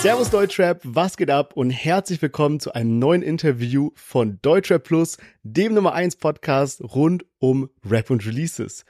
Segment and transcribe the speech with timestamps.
[0.00, 5.18] Servus Deutschrap, was geht ab und herzlich willkommen zu einem neuen Interview von Deutschrap Plus,
[5.42, 8.84] dem Nummer 1 Podcast rund um Rap und Releases.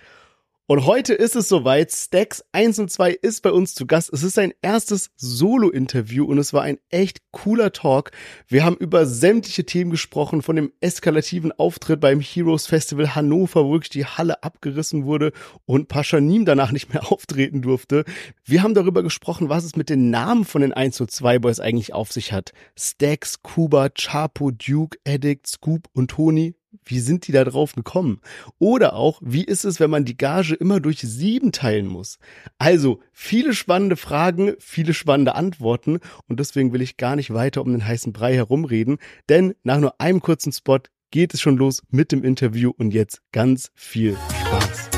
[0.70, 1.90] Und heute ist es soweit.
[1.92, 4.12] Stacks 1 und 2 ist bei uns zu Gast.
[4.12, 8.10] Es ist sein erstes Solo-Interview und es war ein echt cooler Talk.
[8.48, 13.72] Wir haben über sämtliche Themen gesprochen, von dem eskalativen Auftritt beim Heroes Festival Hannover, wo
[13.72, 15.32] wirklich die Halle abgerissen wurde
[15.64, 18.04] und Paschanim danach nicht mehr auftreten durfte.
[18.44, 21.60] Wir haben darüber gesprochen, was es mit den Namen von den 1 und 2 Boys
[21.60, 22.52] eigentlich auf sich hat.
[22.78, 28.20] Stacks, Kuba, Chapo, Duke, Addict, Scoop und Tony wie sind die da drauf gekommen?
[28.58, 32.18] Oder auch, wie ist es, wenn man die Gage immer durch sieben teilen muss?
[32.58, 37.72] Also, viele spannende Fragen, viele spannende Antworten und deswegen will ich gar nicht weiter um
[37.72, 42.12] den heißen Brei herumreden, denn nach nur einem kurzen Spot geht es schon los mit
[42.12, 44.97] dem Interview und jetzt ganz viel Spaß.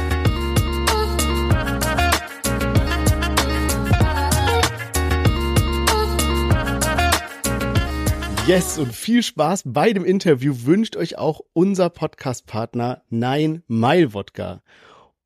[8.47, 14.63] Yes, und viel Spaß bei dem Interview wünscht euch auch unser Podcast-Partner Nine Mile Wodka.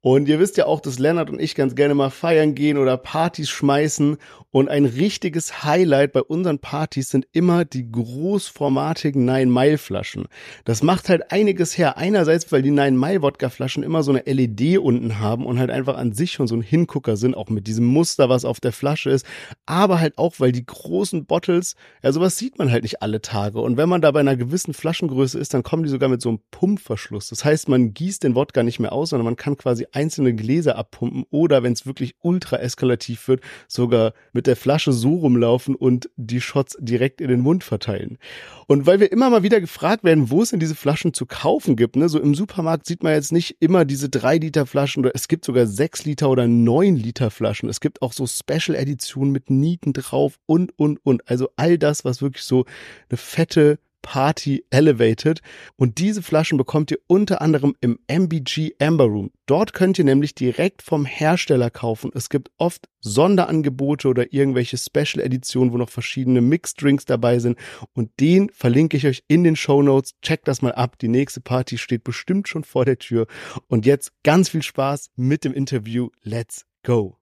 [0.04, 2.98] Und ihr wisst ja auch, dass Lennart und ich ganz gerne mal feiern gehen oder
[2.98, 4.18] Partys schmeißen.
[4.50, 10.26] Und ein richtiges Highlight bei unseren Partys sind immer die großformatigen Nine-Mile-Flaschen.
[10.66, 11.96] Das macht halt einiges her.
[11.96, 16.32] Einerseits, weil die Nine-Mile-Wodka-Flaschen immer so eine LED unten haben und halt einfach an sich
[16.32, 19.24] schon so ein Hingucker sind, auch mit diesem Muster, was auf der Flasche ist.
[19.64, 23.58] Aber halt auch, weil die großen Bottles, ja, sowas sieht man halt nicht alle Tage.
[23.60, 26.28] Und wenn man da bei einer gewissen Flaschengröße ist, dann kommen die sogar mit so
[26.28, 27.30] einem Pumpverschluss.
[27.30, 30.76] Das heißt, man gießt den Wodka nicht mehr aus, sondern man kann quasi einzelne Gläser
[30.76, 36.10] abpumpen oder wenn es wirklich ultra eskalativ wird, sogar mit der Flasche so rumlaufen und
[36.16, 38.18] die Shots direkt in den Mund verteilen.
[38.66, 41.76] Und weil wir immer mal wieder gefragt werden, wo es denn diese Flaschen zu kaufen
[41.76, 45.12] gibt, ne, so im Supermarkt sieht man jetzt nicht immer diese drei Liter Flaschen oder
[45.14, 47.68] es gibt sogar sechs Liter oder neun Liter Flaschen.
[47.68, 51.28] Es gibt auch so Special Editionen mit Nieten drauf und, und, und.
[51.28, 52.64] Also all das, was wirklich so
[53.08, 55.40] eine fette Party Elevated.
[55.76, 59.30] Und diese Flaschen bekommt ihr unter anderem im MBG Amber Room.
[59.46, 62.10] Dort könnt ihr nämlich direkt vom Hersteller kaufen.
[62.14, 67.58] Es gibt oft Sonderangebote oder irgendwelche Special Editionen, wo noch verschiedene Mixed Drinks dabei sind.
[67.94, 70.12] Und den verlinke ich euch in den Show Notes.
[70.20, 70.98] Checkt das mal ab.
[70.98, 73.26] Die nächste Party steht bestimmt schon vor der Tür.
[73.68, 76.10] Und jetzt ganz viel Spaß mit dem Interview.
[76.22, 77.16] Let's go.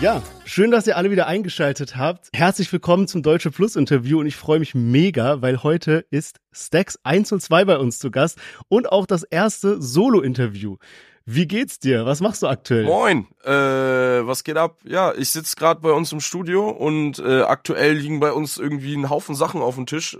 [0.00, 2.28] Ja, schön, dass ihr alle wieder eingeschaltet habt.
[2.32, 7.00] Herzlich willkommen zum Deutsche Plus Interview und ich freue mich mega, weil heute ist Stacks
[7.02, 8.38] 1 und 2 bei uns zu Gast
[8.68, 10.76] und auch das erste Solo-Interview.
[11.30, 12.06] Wie geht's dir?
[12.06, 12.84] Was machst du aktuell?
[12.84, 14.78] Moin, äh, was geht ab?
[14.84, 18.94] Ja, ich sitze gerade bei uns im Studio und äh, aktuell liegen bei uns irgendwie
[18.94, 20.18] ein Haufen Sachen auf dem Tisch.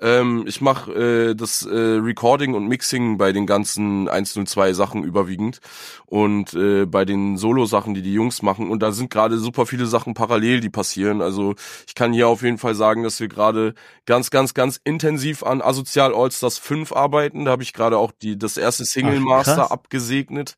[0.00, 0.92] Ähm, ich mache
[1.30, 5.60] äh, das äh, Recording und Mixing bei den ganzen 102 Sachen überwiegend
[6.06, 8.68] und äh, bei den Solo-Sachen, die die Jungs machen.
[8.68, 11.22] Und da sind gerade super viele Sachen parallel, die passieren.
[11.22, 11.54] Also
[11.86, 13.74] ich kann hier auf jeden Fall sagen, dass wir gerade
[14.06, 17.44] ganz, ganz, ganz intensiv an Asozial Allstars 5 arbeiten.
[17.44, 20.56] Da habe ich gerade auch die das erste Single Master Ach, abgesegnet Internet.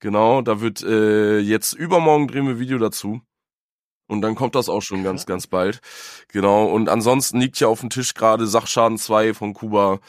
[0.00, 3.20] Genau, da wird äh, jetzt übermorgen drehen wir Video dazu.
[4.06, 5.80] Und dann kommt das auch schon ganz, ganz bald.
[6.28, 6.66] Genau.
[6.66, 10.00] Und ansonsten liegt ja auf dem Tisch gerade Sachschaden 2 von Kuba.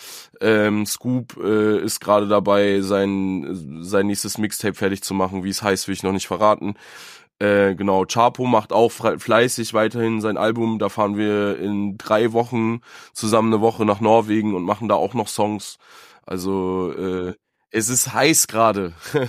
[0.41, 5.45] Ähm, Scoop äh, ist gerade dabei, sein, sein nächstes Mixtape fertig zu machen.
[5.45, 6.75] Wie es heißt, will ich noch nicht verraten.
[7.39, 10.77] Äh, genau, Chapo macht auch fleißig weiterhin sein Album.
[10.77, 12.81] Da fahren wir in drei Wochen
[13.13, 15.77] zusammen eine Woche nach Norwegen und machen da auch noch Songs.
[16.25, 17.35] Also äh,
[17.75, 18.93] es ist heiß gerade.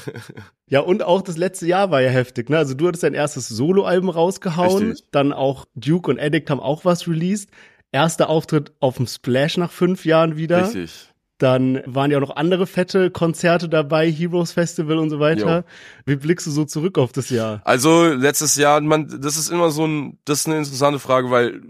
[0.68, 2.58] ja, und auch das letzte Jahr war ja heftig, ne?
[2.58, 5.08] Also du hattest dein erstes Soloalbum rausgehauen, Richtig.
[5.10, 7.50] dann auch Duke und Addict haben auch was released.
[7.90, 10.64] Erster Auftritt auf dem Splash nach fünf Jahren wieder.
[10.66, 11.12] Richtig.
[11.38, 15.58] Dann waren ja auch noch andere fette Konzerte dabei, Heroes Festival und so weiter.
[15.58, 15.64] Jo.
[16.06, 17.60] Wie blickst du so zurück auf das Jahr?
[17.64, 21.60] Also letztes Jahr, man, das ist immer so ein, das ist eine interessante Frage, weil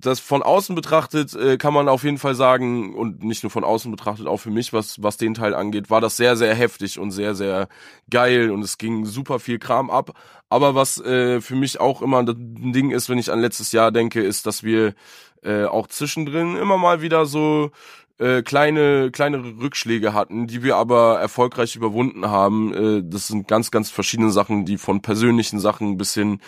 [0.00, 3.64] das von außen betrachtet äh, kann man auf jeden Fall sagen und nicht nur von
[3.64, 6.98] außen betrachtet, auch für mich, was was den Teil angeht, war das sehr sehr heftig
[6.98, 7.68] und sehr sehr
[8.10, 10.12] geil und es ging super viel Kram ab.
[10.48, 13.90] Aber was äh, für mich auch immer ein Ding ist, wenn ich an letztes Jahr
[13.90, 14.94] denke, ist, dass wir
[15.42, 17.70] äh, auch zwischendrin immer mal wieder so
[18.18, 22.74] äh, kleine kleinere Rückschläge hatten, die wir aber erfolgreich überwunden haben.
[22.74, 26.40] Äh, das sind ganz ganz verschiedene Sachen, die von persönlichen Sachen bis hin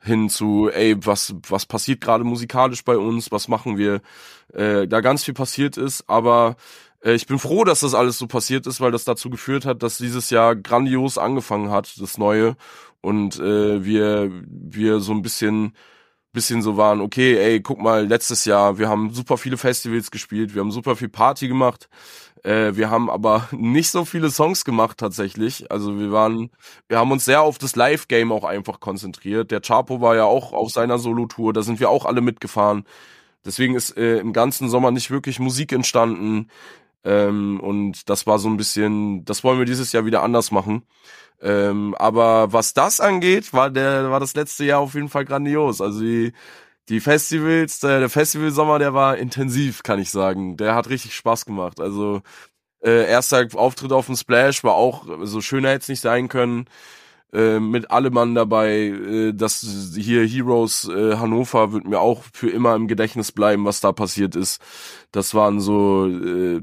[0.00, 4.00] hin zu, ey, was, was passiert gerade musikalisch bei uns, was machen wir,
[4.54, 6.56] äh, da ganz viel passiert ist, aber
[7.02, 9.82] äh, ich bin froh, dass das alles so passiert ist, weil das dazu geführt hat,
[9.82, 12.56] dass dieses Jahr grandios angefangen hat, das Neue,
[13.00, 15.72] und äh, wir, wir so ein bisschen
[16.38, 20.54] bisschen so waren, okay, ey, guck mal, letztes Jahr, wir haben super viele Festivals gespielt,
[20.54, 21.88] wir haben super viel Party gemacht,
[22.44, 25.70] Äh, wir haben aber nicht so viele Songs gemacht tatsächlich.
[25.72, 26.50] Also wir waren,
[26.88, 29.50] wir haben uns sehr auf das Live-Game auch einfach konzentriert.
[29.50, 32.84] Der Chapo war ja auch auf seiner Solo-Tour, da sind wir auch alle mitgefahren.
[33.44, 36.48] Deswegen ist äh, im ganzen Sommer nicht wirklich Musik entstanden.
[37.04, 40.84] Ähm, und das war so ein bisschen, das wollen wir dieses Jahr wieder anders machen.
[41.40, 45.80] Ähm, aber was das angeht, war der, war das letzte Jahr auf jeden Fall grandios.
[45.80, 46.32] Also die,
[46.88, 50.56] die Festivals, der, der Festivalsommer, der war intensiv, kann ich sagen.
[50.56, 51.80] Der hat richtig Spaß gemacht.
[51.80, 52.22] Also
[52.82, 56.66] äh, erster Auftritt auf dem Splash war auch so schöner hätte es nicht sein können.
[57.32, 59.60] Äh, mit Allemann dabei, äh, das
[59.94, 64.34] hier Heroes äh, Hannover wird mir auch für immer im Gedächtnis bleiben, was da passiert
[64.36, 64.62] ist.
[65.12, 66.62] Das waren so, äh,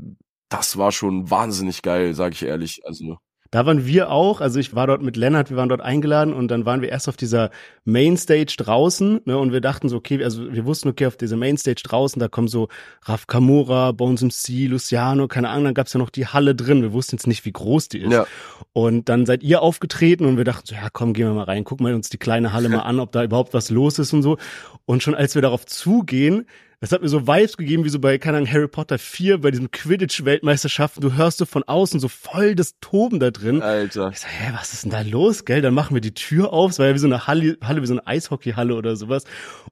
[0.50, 2.82] das war schon wahnsinnig geil, sag ich ehrlich.
[2.86, 3.20] Also
[3.56, 6.50] da waren wir auch, also ich war dort mit Lennart, wir waren dort eingeladen und
[6.50, 7.52] dann waren wir erst auf dieser
[7.86, 11.82] Mainstage draußen ne, und wir dachten so, okay, also wir wussten, okay, auf dieser Mainstage
[11.82, 12.68] draußen, da kommen so
[13.04, 16.92] Raf Kamura, Bones MC, Luciano, keine Ahnung, dann gab's ja noch die Halle drin, wir
[16.92, 18.12] wussten jetzt nicht, wie groß die ist.
[18.12, 18.28] Ja.
[18.74, 21.64] Und dann seid ihr aufgetreten und wir dachten so, ja komm, gehen wir mal rein,
[21.64, 24.22] gucken wir uns die kleine Halle mal an, ob da überhaupt was los ist und
[24.22, 24.38] so.
[24.84, 26.46] Und schon als wir darauf zugehen,
[26.80, 29.52] das hat mir so Vibes gegeben, wie so bei, keine Ahnung, Harry Potter 4, bei
[29.52, 31.02] diesem Quidditch-Weltmeisterschaften.
[31.02, 33.62] Du hörst so von außen so voll das Toben da drin.
[33.62, 34.10] Alter.
[34.12, 35.62] Ich sag, hä, was ist denn da los, gell?
[35.62, 36.72] Dann machen wir die Tür auf.
[36.72, 39.24] Es war ja wie so eine Halle, Halle wie so eine Eishockeyhalle oder sowas.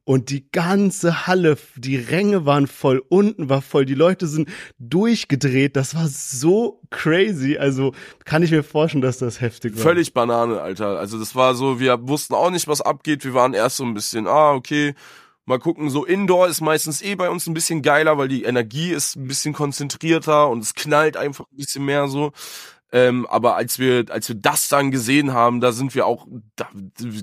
[0.06, 5.76] Und die ganze Halle, die Ränge waren voll, unten war voll, die Leute sind durchgedreht.
[5.76, 7.58] Das war so crazy.
[7.58, 7.94] Also
[8.26, 9.82] kann ich mir vorstellen, dass das heftig war.
[9.82, 11.00] Völlig Banane, Alter.
[11.00, 13.24] Also das war so, wir wussten auch nicht, was abgeht.
[13.24, 14.94] Wir waren erst so ein bisschen, ah, okay,
[15.46, 18.92] Mal gucken, so Indoor ist meistens eh bei uns ein bisschen geiler, weil die Energie
[18.92, 22.32] ist ein bisschen konzentrierter und es knallt einfach ein bisschen mehr so.
[22.94, 26.70] Ähm, aber als wir, als wir das dann gesehen haben, da sind wir auch da,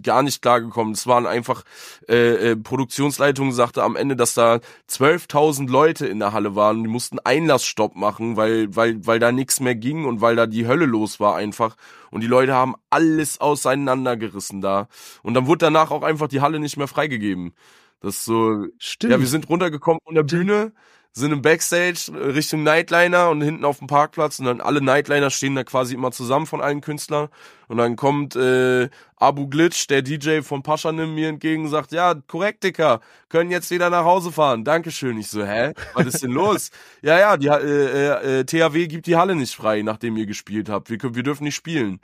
[0.03, 0.95] gar nicht klargekommen.
[0.95, 1.63] Es waren einfach,
[2.09, 4.59] äh, äh, Produktionsleitung sagte am Ende, dass da
[4.91, 6.83] 12.000 Leute in der Halle waren.
[6.83, 10.67] Die mussten Einlassstopp machen, weil, weil, weil da nichts mehr ging und weil da die
[10.67, 11.77] Hölle los war einfach.
[12.11, 14.89] Und die Leute haben alles auseinandergerissen da.
[15.23, 17.55] Und dann wurde danach auch einfach die Halle nicht mehr freigegeben.
[18.01, 19.13] Das ist so, Stimmt.
[19.13, 20.73] ja, wir sind runtergekommen von der Bühne,
[21.13, 25.55] sind im Backstage Richtung Nightliner und hinten auf dem Parkplatz und dann alle Nightliner stehen
[25.55, 27.29] da quasi immer zusammen von allen Künstlern
[27.69, 32.15] und dann kommt äh, Abu Glitch, der DJ von Paschanim mir entgegen und sagt, ja,
[32.15, 34.65] korrekt, Dicker, können jetzt wieder nach Hause fahren.
[34.65, 35.19] Dankeschön.
[35.19, 35.75] Ich so, hä?
[35.95, 36.71] Was ist denn los?
[37.03, 40.91] ja, ja, die äh, äh, THW gibt die Halle nicht frei, nachdem ihr gespielt habt.
[40.91, 42.01] Wir, wir dürfen nicht spielen.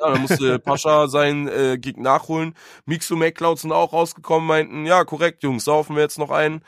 [0.00, 2.54] Ja, dann musste Pascha seinen äh, Gig nachholen.
[2.86, 6.62] Mixu McCloud sind auch rausgekommen, meinten, ja, korrekt, Jungs, saufen wir jetzt noch ein.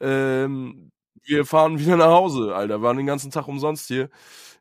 [0.00, 0.90] Ähm,
[1.24, 2.78] wir fahren wieder nach Hause, Alter.
[2.78, 4.08] Wir waren den ganzen Tag umsonst hier.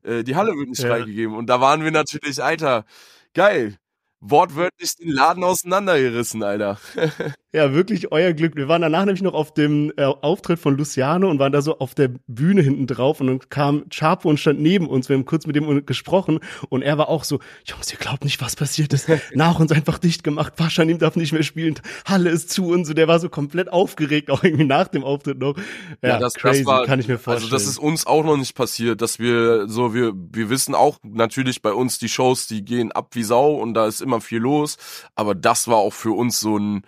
[0.04, 0.90] Äh, die Halle wird nicht ja.
[0.90, 1.36] freigegeben.
[1.36, 2.86] Und da waren wir natürlich, Alter,
[3.34, 3.78] geil
[4.20, 6.80] wortwörtlich den Laden auseinandergerissen, Alter.
[7.54, 8.58] ja, wirklich euer Glück.
[8.58, 11.80] Wir waren danach nämlich noch auf dem äh, Auftritt von Luciano und waren da so
[11.80, 15.08] auf der Bühne hinten drauf und dann kam Chapo und stand neben uns.
[15.08, 18.42] Wir haben kurz mit dem gesprochen und er war auch so, Jungs, ihr glaubt nicht,
[18.42, 19.08] was passiert ist.
[19.34, 20.58] Nach uns einfach dicht gemacht.
[20.58, 21.76] Paschanim darf nicht mehr spielen.
[22.06, 22.94] Halle ist zu und so.
[22.94, 25.56] Der war so komplett aufgeregt, auch irgendwie nach dem Auftritt noch.
[26.02, 27.52] Ja, ja das, crazy, das war, kann ich mir vorstellen.
[27.52, 31.00] Also das ist uns auch noch nicht passiert, dass wir so, wir, wir wissen auch
[31.02, 34.40] natürlich bei uns die Shows, die gehen ab wie Sau und da ist immer viel
[34.40, 34.78] los,
[35.16, 36.84] aber das war auch für uns so ein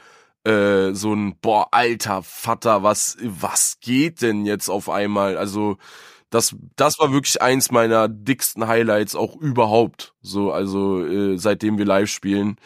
[0.46, 5.38] äh, so ein boah alter Vater, was was geht denn jetzt auf einmal?
[5.38, 5.78] Also
[6.30, 10.14] das das war wirklich eins meiner dicksten Highlights auch überhaupt.
[10.22, 12.58] So also äh, seitdem wir live spielen,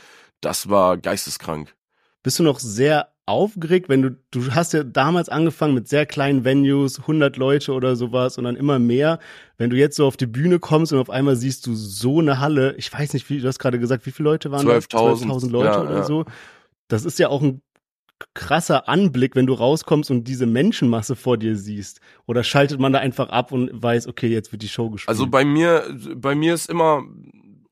[0.41, 1.75] das war geisteskrank.
[2.21, 6.43] Bist du noch sehr aufgeregt, wenn du, du hast ja damals angefangen mit sehr kleinen
[6.43, 9.19] Venues, 100 Leute oder sowas und dann immer mehr.
[9.57, 12.39] Wenn du jetzt so auf die Bühne kommst und auf einmal siehst du so eine
[12.39, 15.51] Halle, ich weiß nicht, wie du hast gerade gesagt, wie viele Leute waren 12.000 12
[15.51, 16.03] Leute ja, oder ja.
[16.03, 16.25] so.
[16.89, 17.61] Das ist ja auch ein
[18.33, 21.99] krasser Anblick, wenn du rauskommst und diese Menschenmasse vor dir siehst.
[22.25, 25.09] Oder schaltet man da einfach ab und weiß, okay, jetzt wird die Show gespielt?
[25.09, 25.83] Also bei mir,
[26.15, 27.03] bei mir ist immer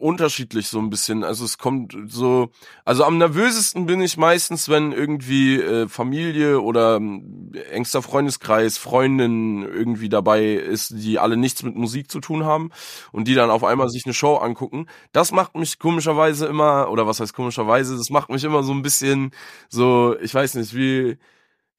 [0.01, 1.24] unterschiedlich so ein bisschen.
[1.24, 2.50] Also es kommt so,
[2.86, 9.63] also am nervösesten bin ich meistens, wenn irgendwie äh, Familie oder äh, engster Freundeskreis, Freundin
[9.63, 12.72] irgendwie dabei ist, die alle nichts mit Musik zu tun haben
[13.12, 14.88] und die dann auf einmal sich eine Show angucken.
[15.12, 18.81] Das macht mich komischerweise immer, oder was heißt komischerweise, das macht mich immer so ein
[18.81, 19.31] bisschen
[19.70, 21.17] so, ich weiß nicht, wie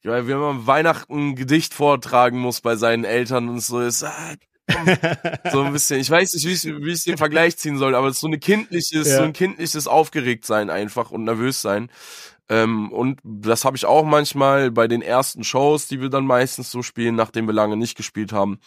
[0.05, 4.35] ja, wenn man Weihnachten ein Gedicht vortragen muss bei seinen Eltern und so ist, ah,
[5.53, 6.01] so ein bisschen.
[6.01, 8.27] Ich weiß nicht, wie ich, wie ich den Vergleich ziehen soll, aber es ist so
[8.27, 9.17] eine kindliches, ja.
[9.17, 11.91] so ein kindliches Aufgeregtsein einfach und nervös sein.
[12.49, 16.71] Ähm, und das habe ich auch manchmal bei den ersten Shows, die wir dann meistens
[16.71, 18.59] so spielen, nachdem wir lange nicht gespielt haben.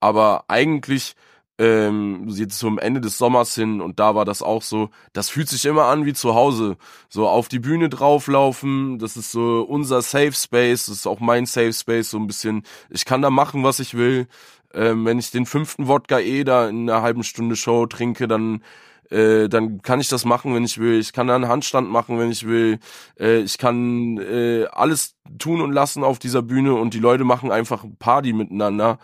[0.00, 1.14] Aber eigentlich
[1.58, 5.48] ähm, jetzt zum Ende des Sommers hin und da war das auch so, das fühlt
[5.48, 6.76] sich immer an wie zu Hause.
[7.08, 11.46] So auf die Bühne drauflaufen, das ist so unser Safe Space, das ist auch mein
[11.46, 14.26] Safe Space, so ein bisschen, ich kann da machen, was ich will
[14.74, 18.62] Ähm, wenn ich den fünften Wodka eh da in einer halben Stunde Show trinke, dann
[19.10, 20.98] äh, dann kann ich das machen, wenn ich will.
[20.98, 22.78] Ich kann einen Handstand machen, wenn ich will.
[23.18, 27.50] Äh, ich kann äh, alles tun und lassen auf dieser Bühne und die Leute machen
[27.52, 28.98] einfach Party miteinander.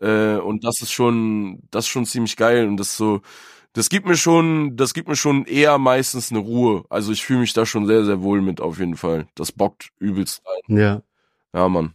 [0.00, 3.22] Äh, und das ist schon, das ist schon ziemlich geil und das so,
[3.72, 6.84] das gibt mir schon, das gibt mir schon eher meistens eine Ruhe.
[6.90, 9.26] Also ich fühle mich da schon sehr, sehr wohl mit auf jeden Fall.
[9.34, 10.78] Das bockt übelst rein.
[10.78, 11.02] Ja.
[11.54, 11.94] Ja, Mann.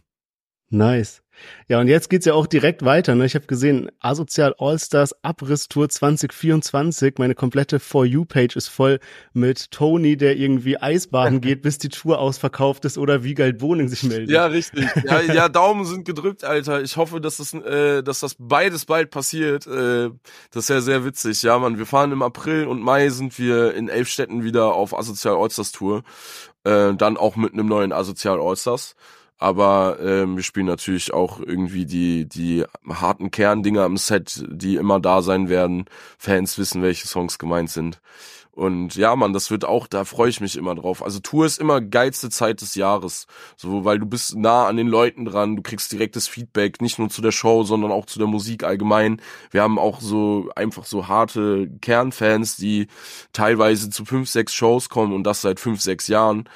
[0.70, 1.21] Nice.
[1.68, 3.14] Ja, und jetzt geht's ja auch direkt weiter.
[3.14, 3.24] Ne?
[3.24, 7.14] Ich habe gesehen, Asozial Allstars Abrisstour 2024.
[7.18, 9.00] Meine komplette For You-Page ist voll
[9.32, 13.88] mit Tony, der irgendwie Eisbaden geht, bis die Tour ausverkauft ist oder wie geil Boning
[13.88, 14.30] sich meldet.
[14.30, 14.86] Ja, richtig.
[15.04, 16.82] Ja, ja, Daumen sind gedrückt, Alter.
[16.82, 19.66] Ich hoffe, dass das, äh, dass das beides bald passiert.
[19.66, 20.10] Äh,
[20.50, 21.42] das ist ja sehr witzig.
[21.42, 24.96] Ja, man, wir fahren im April und Mai sind wir in elf Städten wieder auf
[24.96, 26.02] Asozial Allstars Tour.
[26.64, 28.94] Äh, dann auch mit einem neuen Asozial Allstars
[29.42, 35.00] aber ähm, wir spielen natürlich auch irgendwie die die harten Kerndinger im Set, die immer
[35.00, 35.86] da sein werden.
[36.16, 38.00] Fans wissen, welche Songs gemeint sind.
[38.54, 41.02] Und ja, man, das wird auch, da freue ich mich immer drauf.
[41.02, 43.26] Also Tour ist immer geilste Zeit des Jahres.
[43.56, 47.08] So, weil du bist nah an den Leuten dran, du kriegst direktes Feedback, nicht nur
[47.08, 49.22] zu der Show, sondern auch zu der Musik allgemein.
[49.50, 52.88] Wir haben auch so einfach so harte Kernfans, die
[53.32, 56.46] teilweise zu fünf, sechs Shows kommen und das seit fünf, sechs Jahren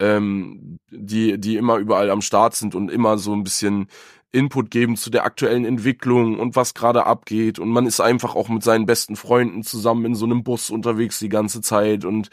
[0.00, 3.88] ähm, die, die immer überall am Start sind und immer so ein bisschen
[4.34, 7.60] Input geben zu der aktuellen Entwicklung und was gerade abgeht.
[7.60, 11.20] Und man ist einfach auch mit seinen besten Freunden zusammen in so einem Bus unterwegs
[11.20, 12.04] die ganze Zeit.
[12.04, 12.30] Und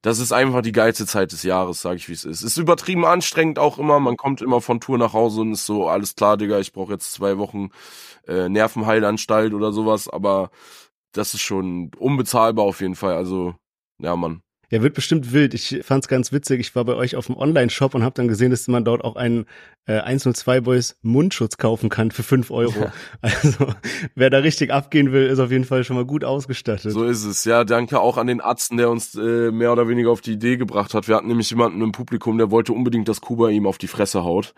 [0.00, 2.42] das ist einfach die geilste Zeit des Jahres, sage ich wie es ist.
[2.42, 4.00] Ist übertrieben anstrengend auch immer.
[4.00, 6.92] Man kommt immer von Tour nach Hause und ist so, alles klar, Digga, ich brauche
[6.92, 7.68] jetzt zwei Wochen
[8.26, 10.08] äh, Nervenheilanstalt oder sowas.
[10.08, 10.50] Aber
[11.12, 13.14] das ist schon unbezahlbar auf jeden Fall.
[13.14, 13.54] Also,
[13.98, 14.42] ja, Mann.
[14.72, 15.52] Ja, wird bestimmt wild.
[15.52, 16.58] Ich fand's ganz witzig.
[16.60, 19.16] Ich war bei euch auf dem Online-Shop und habe dann gesehen, dass man dort auch
[19.16, 19.44] einen
[19.86, 22.78] äh, 102 Boys Mundschutz kaufen kann für fünf Euro.
[22.78, 22.92] Ja.
[23.20, 23.66] Also
[24.14, 26.92] wer da richtig abgehen will, ist auf jeden Fall schon mal gut ausgestattet.
[26.92, 27.44] So ist es.
[27.44, 30.56] Ja, danke auch an den Arzten, der uns äh, mehr oder weniger auf die Idee
[30.56, 31.08] gebracht hat.
[31.08, 34.24] Wir hatten nämlich jemanden im Publikum, der wollte unbedingt, dass Kuba ihm auf die Fresse
[34.24, 34.54] haut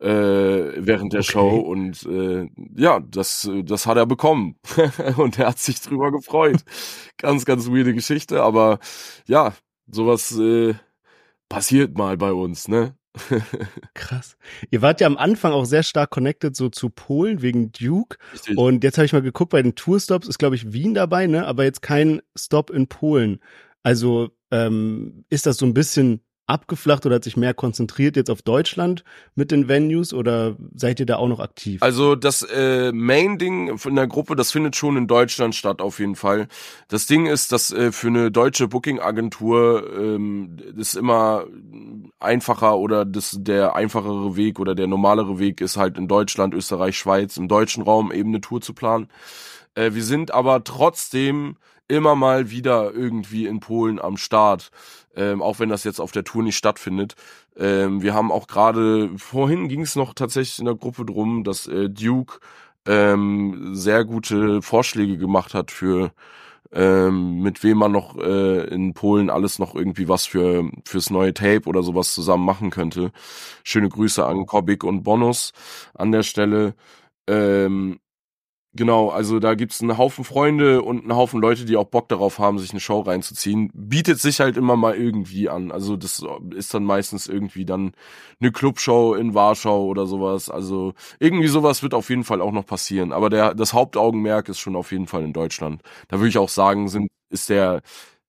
[0.00, 1.32] äh, während der okay.
[1.32, 4.56] Show und äh, ja, das das hat er bekommen
[5.16, 6.64] und er hat sich drüber gefreut.
[7.18, 8.78] ganz ganz weirde Geschichte, aber
[9.26, 9.52] ja,
[9.86, 10.74] sowas äh,
[11.48, 12.96] passiert mal bei uns, ne?
[13.94, 14.36] Krass.
[14.70, 18.18] Ihr wart ja am Anfang auch sehr stark connected so zu Polen wegen Duke.
[18.32, 18.56] Richtig.
[18.56, 21.46] Und jetzt habe ich mal geguckt, bei den Tourstops ist, glaube ich, Wien dabei, ne?
[21.46, 23.40] Aber jetzt kein Stop in Polen.
[23.82, 28.42] Also ähm, ist das so ein bisschen abgeflacht oder hat sich mehr konzentriert jetzt auf
[28.42, 29.04] Deutschland
[29.34, 31.82] mit den Venues oder seid ihr da auch noch aktiv?
[31.82, 36.16] Also das äh, Main-Ding von der Gruppe, das findet schon in Deutschland statt auf jeden
[36.16, 36.48] Fall.
[36.88, 41.44] Das Ding ist, dass äh, für eine deutsche Booking-Agentur ähm, ist immer
[42.18, 46.98] einfacher oder das der einfachere Weg oder der normalere Weg ist halt in Deutschland, Österreich,
[46.98, 49.08] Schweiz, im deutschen Raum eben eine Tour zu planen.
[49.74, 51.56] Äh, wir sind aber trotzdem
[51.90, 54.70] immer mal wieder irgendwie in Polen am Start
[55.16, 57.14] ähm, auch wenn das jetzt auf der Tour nicht stattfindet.
[57.56, 61.66] Ähm, wir haben auch gerade, vorhin ging es noch tatsächlich in der Gruppe drum, dass
[61.66, 62.38] äh, Duke
[62.86, 66.12] ähm, sehr gute Vorschläge gemacht hat für
[66.72, 71.34] ähm, mit wem man noch äh, in Polen alles noch irgendwie was für fürs neue
[71.34, 73.12] Tape oder sowas zusammen machen könnte.
[73.64, 75.52] Schöne Grüße an Kobik und Bonus
[75.94, 76.74] an der Stelle.
[77.26, 78.00] Ähm,
[78.72, 82.38] Genau, also da gibt's einen Haufen Freunde und einen Haufen Leute, die auch Bock darauf
[82.38, 83.68] haben, sich eine Show reinzuziehen.
[83.74, 85.72] Bietet sich halt immer mal irgendwie an.
[85.72, 86.24] Also das
[86.54, 87.92] ist dann meistens irgendwie dann
[88.40, 90.50] eine Clubshow in Warschau oder sowas.
[90.50, 93.10] Also irgendwie sowas wird auf jeden Fall auch noch passieren.
[93.12, 95.82] Aber der, das Hauptaugenmerk ist schon auf jeden Fall in Deutschland.
[96.06, 97.82] Da würde ich auch sagen, sind, ist der,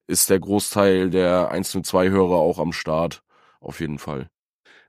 [0.08, 3.22] ist der Großteil der 102 Hörer auch am Start.
[3.60, 4.28] Auf jeden Fall.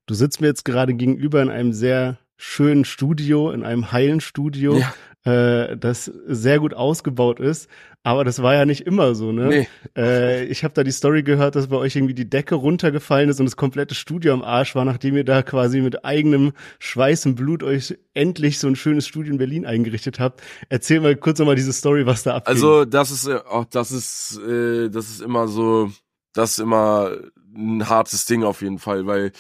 [0.06, 4.78] Du sitzt mir jetzt gerade gegenüber in einem sehr schönen Studio, in einem heilen Studio.
[4.78, 4.94] Ja
[5.24, 7.68] äh, das sehr gut ausgebaut ist.
[8.04, 9.46] Aber das war ja nicht immer so, ne?
[9.46, 9.68] Nee.
[9.96, 13.38] Äh, ich habe da die Story gehört, dass bei euch irgendwie die Decke runtergefallen ist
[13.38, 17.36] und das komplette Studio am Arsch war, nachdem ihr da quasi mit eigenem Schweiß und
[17.36, 20.42] Blut euch endlich so ein schönes Studio in Berlin eingerichtet habt.
[20.68, 22.48] Erzähl mal kurz nochmal diese Story, was da abgeht.
[22.48, 25.92] Also das ist, oh, das ist, äh, das ist immer so,
[26.32, 27.12] das ist immer
[27.54, 29.30] ein hartes Ding auf jeden Fall, weil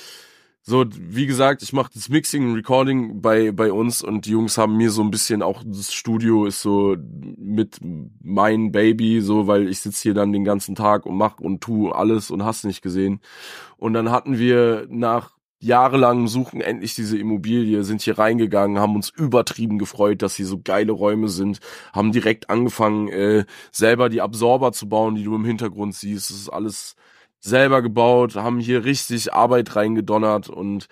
[0.64, 4.58] so, wie gesagt, ich mache das Mixing und Recording bei, bei uns und die Jungs
[4.58, 6.96] haben mir so ein bisschen auch, das Studio ist so
[7.36, 7.78] mit
[8.22, 11.90] mein Baby, so, weil ich sitze hier dann den ganzen Tag und mach und tu
[11.90, 13.20] alles und hast nicht gesehen.
[13.76, 19.10] Und dann hatten wir nach jahrelangem Suchen endlich diese Immobilie, sind hier reingegangen, haben uns
[19.10, 21.58] übertrieben gefreut, dass hier so geile Räume sind,
[21.92, 26.30] haben direkt angefangen, äh, selber die Absorber zu bauen, die du im Hintergrund siehst.
[26.30, 26.96] Das ist alles
[27.42, 30.88] selber gebaut, haben hier richtig Arbeit reingedonnert und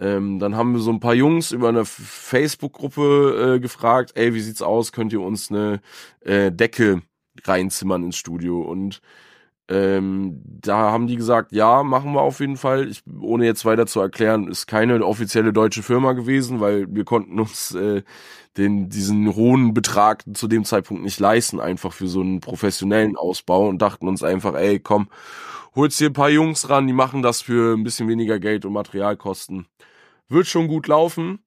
[0.00, 4.40] Ähm, dann haben wir so ein paar Jungs über eine Facebook-Gruppe äh, gefragt, ey, wie
[4.40, 4.90] sieht's aus?
[4.92, 5.80] Könnt ihr uns eine
[6.22, 7.02] äh, Decke
[7.44, 8.62] reinzimmern ins Studio?
[8.62, 9.00] Und
[9.68, 12.88] ähm, da haben die gesagt, ja, machen wir auf jeden Fall.
[12.88, 17.38] Ich, ohne jetzt weiter zu erklären, ist keine offizielle deutsche Firma gewesen, weil wir konnten
[17.40, 18.02] uns äh,
[18.56, 23.68] den diesen hohen Betrag zu dem Zeitpunkt nicht leisten, einfach für so einen professionellen Ausbau
[23.68, 25.08] und dachten uns einfach, ey, komm,
[25.74, 28.72] holst dir ein paar Jungs ran, die machen das für ein bisschen weniger Geld und
[28.72, 29.66] Materialkosten.
[30.28, 31.40] Wird schon gut laufen.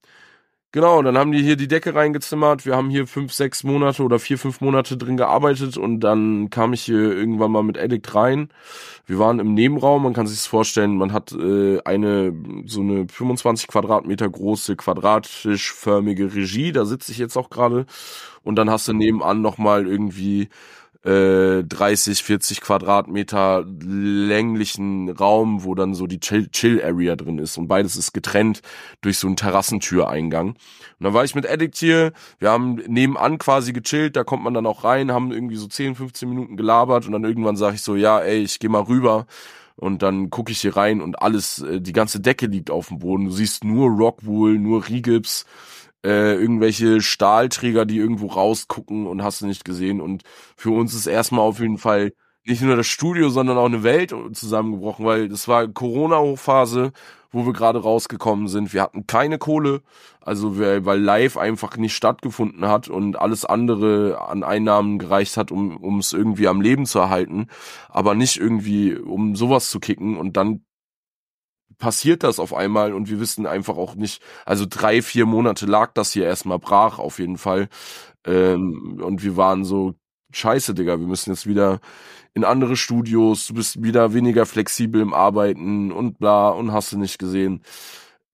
[0.76, 2.66] Genau, dann haben die hier die Decke reingezimmert.
[2.66, 6.74] Wir haben hier fünf, sechs Monate oder vier, fünf Monate drin gearbeitet und dann kam
[6.74, 8.50] ich hier irgendwann mal mit Edict rein.
[9.06, 12.34] Wir waren im Nebenraum, man kann sich das vorstellen, man hat äh, eine
[12.66, 17.86] so eine 25 Quadratmeter große quadratisch förmige Regie, da sitze ich jetzt auch gerade
[18.42, 20.50] und dann hast du nebenan nochmal irgendwie
[21.06, 27.56] 30, äh, 40 Quadratmeter länglichen Raum, wo dann so die Chill-Area drin ist.
[27.58, 28.60] Und beides ist getrennt
[29.02, 30.48] durch so einen Terrassentüreingang.
[30.48, 30.56] Und
[30.98, 34.66] dann war ich mit Addict hier, wir haben nebenan quasi gechillt, da kommt man dann
[34.66, 37.94] auch rein, haben irgendwie so 10, 15 Minuten gelabert und dann irgendwann sage ich so,
[37.94, 39.26] ja, ey, ich geh mal rüber.
[39.76, 42.98] Und dann gucke ich hier rein und alles, äh, die ganze Decke liegt auf dem
[42.98, 43.26] Boden.
[43.26, 45.44] Du siehst nur Rockwool, nur Rigips
[46.06, 50.00] äh, irgendwelche Stahlträger, die irgendwo rausgucken und hast du nicht gesehen.
[50.00, 50.22] Und
[50.56, 52.12] für uns ist erstmal auf jeden Fall
[52.44, 56.92] nicht nur das Studio, sondern auch eine Welt zusammengebrochen, weil das war Corona-Hochphase,
[57.32, 58.72] wo wir gerade rausgekommen sind.
[58.72, 59.82] Wir hatten keine Kohle,
[60.20, 65.50] also wir, weil live einfach nicht stattgefunden hat und alles andere an Einnahmen gereicht hat,
[65.50, 67.48] um um es irgendwie am Leben zu erhalten,
[67.88, 70.65] aber nicht irgendwie um sowas zu kicken und dann
[71.78, 75.92] passiert das auf einmal und wir wissen einfach auch nicht, also drei, vier Monate lag
[75.94, 77.68] das hier erstmal brach auf jeden Fall.
[78.24, 79.94] Ähm, und wir waren so,
[80.32, 81.80] scheiße, Digga, wir müssen jetzt wieder
[82.34, 86.98] in andere Studios, du bist wieder weniger flexibel im Arbeiten und bla und hast du
[86.98, 87.62] nicht gesehen.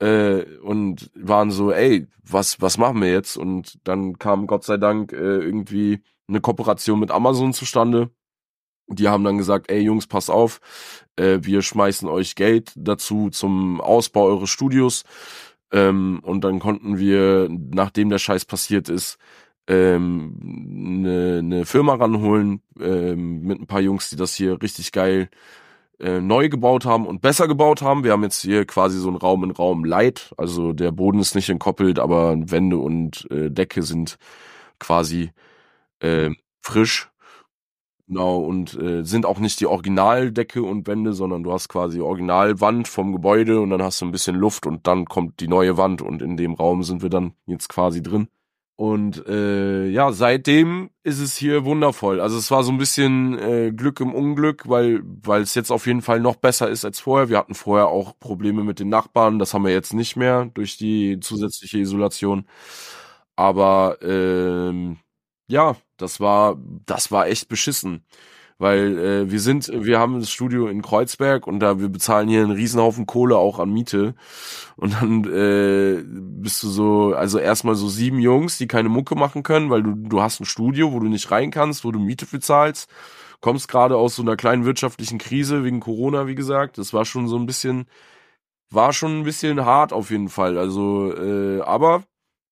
[0.00, 3.36] Äh, und waren so, ey, was, was machen wir jetzt?
[3.36, 8.10] Und dann kam Gott sei Dank äh, irgendwie eine Kooperation mit Amazon zustande
[8.98, 10.60] die haben dann gesagt, ey Jungs, pass auf,
[11.16, 15.04] äh, wir schmeißen euch Geld dazu zum Ausbau eures Studios.
[15.72, 19.18] Ähm, und dann konnten wir, nachdem der Scheiß passiert ist,
[19.68, 20.38] ähm,
[21.04, 25.30] eine, eine Firma ranholen ähm, mit ein paar Jungs, die das hier richtig geil
[26.00, 28.04] äh, neu gebaut haben und besser gebaut haben.
[28.04, 31.34] Wir haben jetzt hier quasi so einen Raum in Raum Light, also der Boden ist
[31.34, 34.18] nicht entkoppelt, aber Wände und äh, Decke sind
[34.80, 35.30] quasi
[36.00, 37.11] äh, frisch
[38.12, 42.86] Genau, und äh, sind auch nicht die Originaldecke und Wände, sondern du hast quasi Originalwand
[42.86, 46.02] vom Gebäude und dann hast du ein bisschen Luft und dann kommt die neue Wand
[46.02, 48.28] und in dem Raum sind wir dann jetzt quasi drin.
[48.76, 52.20] Und äh, ja, seitdem ist es hier wundervoll.
[52.20, 55.86] Also es war so ein bisschen äh, Glück im Unglück, weil weil es jetzt auf
[55.86, 57.30] jeden Fall noch besser ist als vorher.
[57.30, 60.76] Wir hatten vorher auch Probleme mit den Nachbarn, das haben wir jetzt nicht mehr durch
[60.76, 62.44] die zusätzliche Isolation.
[63.36, 64.98] Aber ähm,
[65.46, 68.04] ja, das war, das war echt beschissen.
[68.58, 72.42] Weil äh, wir sind, wir haben das Studio in Kreuzberg und da wir bezahlen hier
[72.42, 74.14] einen Riesenhaufen Kohle auch an Miete.
[74.76, 79.42] Und dann äh, bist du so, also erstmal so sieben Jungs, die keine Mucke machen
[79.42, 82.26] können, weil du, du hast ein Studio, wo du nicht rein kannst, wo du Miete
[82.26, 82.88] bezahlst.
[83.40, 86.78] Kommst gerade aus so einer kleinen wirtschaftlichen Krise wegen Corona, wie gesagt.
[86.78, 87.86] Das war schon so ein bisschen,
[88.70, 90.56] war schon ein bisschen hart auf jeden Fall.
[90.56, 92.04] Also, äh, aber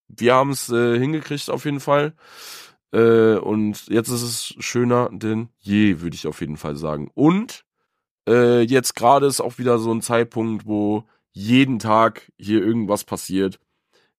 [0.08, 2.14] wir haben es äh, hingekriegt auf jeden Fall.
[2.92, 7.10] Äh, und jetzt ist es schöner denn je, würde ich auf jeden Fall sagen.
[7.14, 7.64] Und
[8.28, 13.60] äh, jetzt gerade ist auch wieder so ein Zeitpunkt, wo jeden Tag hier irgendwas passiert.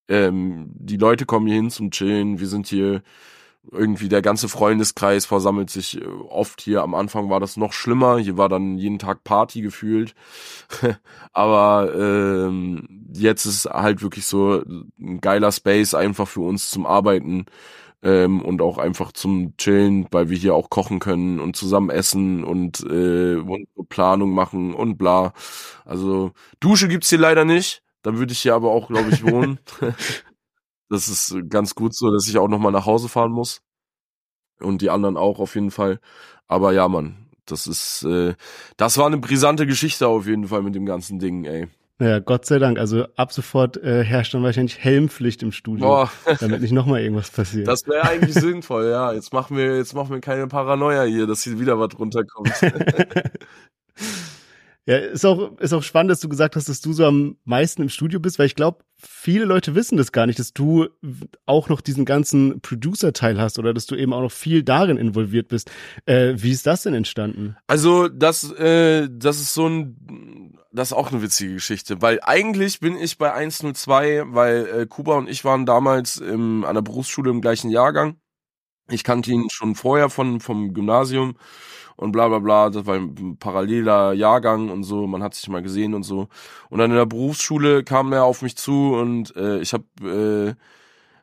[0.08, 2.40] Ähm, die Leute kommen hier hin zum Chillen.
[2.40, 3.02] Wir sind hier
[3.70, 6.82] irgendwie der ganze Freundeskreis versammelt sich äh, oft hier.
[6.82, 8.18] Am Anfang war das noch schlimmer.
[8.18, 10.14] Hier war dann jeden Tag Party gefühlt.
[11.32, 14.62] Aber ähm, jetzt ist halt wirklich so
[14.98, 17.46] ein geiler Space einfach für uns zum Arbeiten
[18.02, 22.44] ähm, und auch einfach zum Chillen, weil wir hier auch kochen können und zusammen essen
[22.44, 23.36] und, äh,
[23.88, 25.32] Planung machen und bla.
[25.84, 27.82] Also Dusche gibt's hier leider nicht.
[28.02, 29.60] Dann würde ich hier aber auch, glaube ich, wohnen.
[30.88, 33.62] das ist ganz gut so, dass ich auch nochmal nach Hause fahren muss.
[34.60, 36.00] Und die anderen auch auf jeden Fall.
[36.48, 38.34] Aber ja, Mann, das ist, äh,
[38.76, 41.68] das war eine brisante Geschichte auf jeden Fall mit dem ganzen Ding, ey.
[42.00, 42.78] Ja, Gott sei Dank.
[42.78, 46.10] Also ab sofort äh, herrscht dann wahrscheinlich Helmpflicht im Studio, Boah.
[46.40, 47.68] damit nicht nochmal irgendwas passiert.
[47.68, 49.12] Das wäre eigentlich sinnvoll, ja.
[49.12, 52.50] Jetzt machen wir, jetzt machen wir keine Paranoia hier, dass hier wieder was runterkommt.
[54.86, 57.82] ja, ist auch, ist auch spannend, dass du gesagt hast, dass du so am meisten
[57.82, 60.88] im Studio bist, weil ich glaube, viele Leute wissen das gar nicht, dass du
[61.46, 65.46] auch noch diesen ganzen Producer-Teil hast oder dass du eben auch noch viel darin involviert
[65.46, 65.70] bist.
[66.06, 67.56] Äh, wie ist das denn entstanden?
[67.68, 72.80] Also, das, äh, das ist so ein das ist auch eine witzige Geschichte, weil eigentlich
[72.80, 77.30] bin ich bei 102, weil äh, Kuba und ich waren damals im, an der Berufsschule
[77.30, 78.16] im gleichen Jahrgang.
[78.90, 81.36] Ich kannte ihn schon vorher von vom Gymnasium
[81.96, 85.62] und bla bla bla, das war ein paralleler Jahrgang und so, man hat sich mal
[85.62, 86.28] gesehen und so.
[86.70, 89.84] Und dann in der Berufsschule kam er auf mich zu und äh, ich habe
[90.58, 90.81] äh,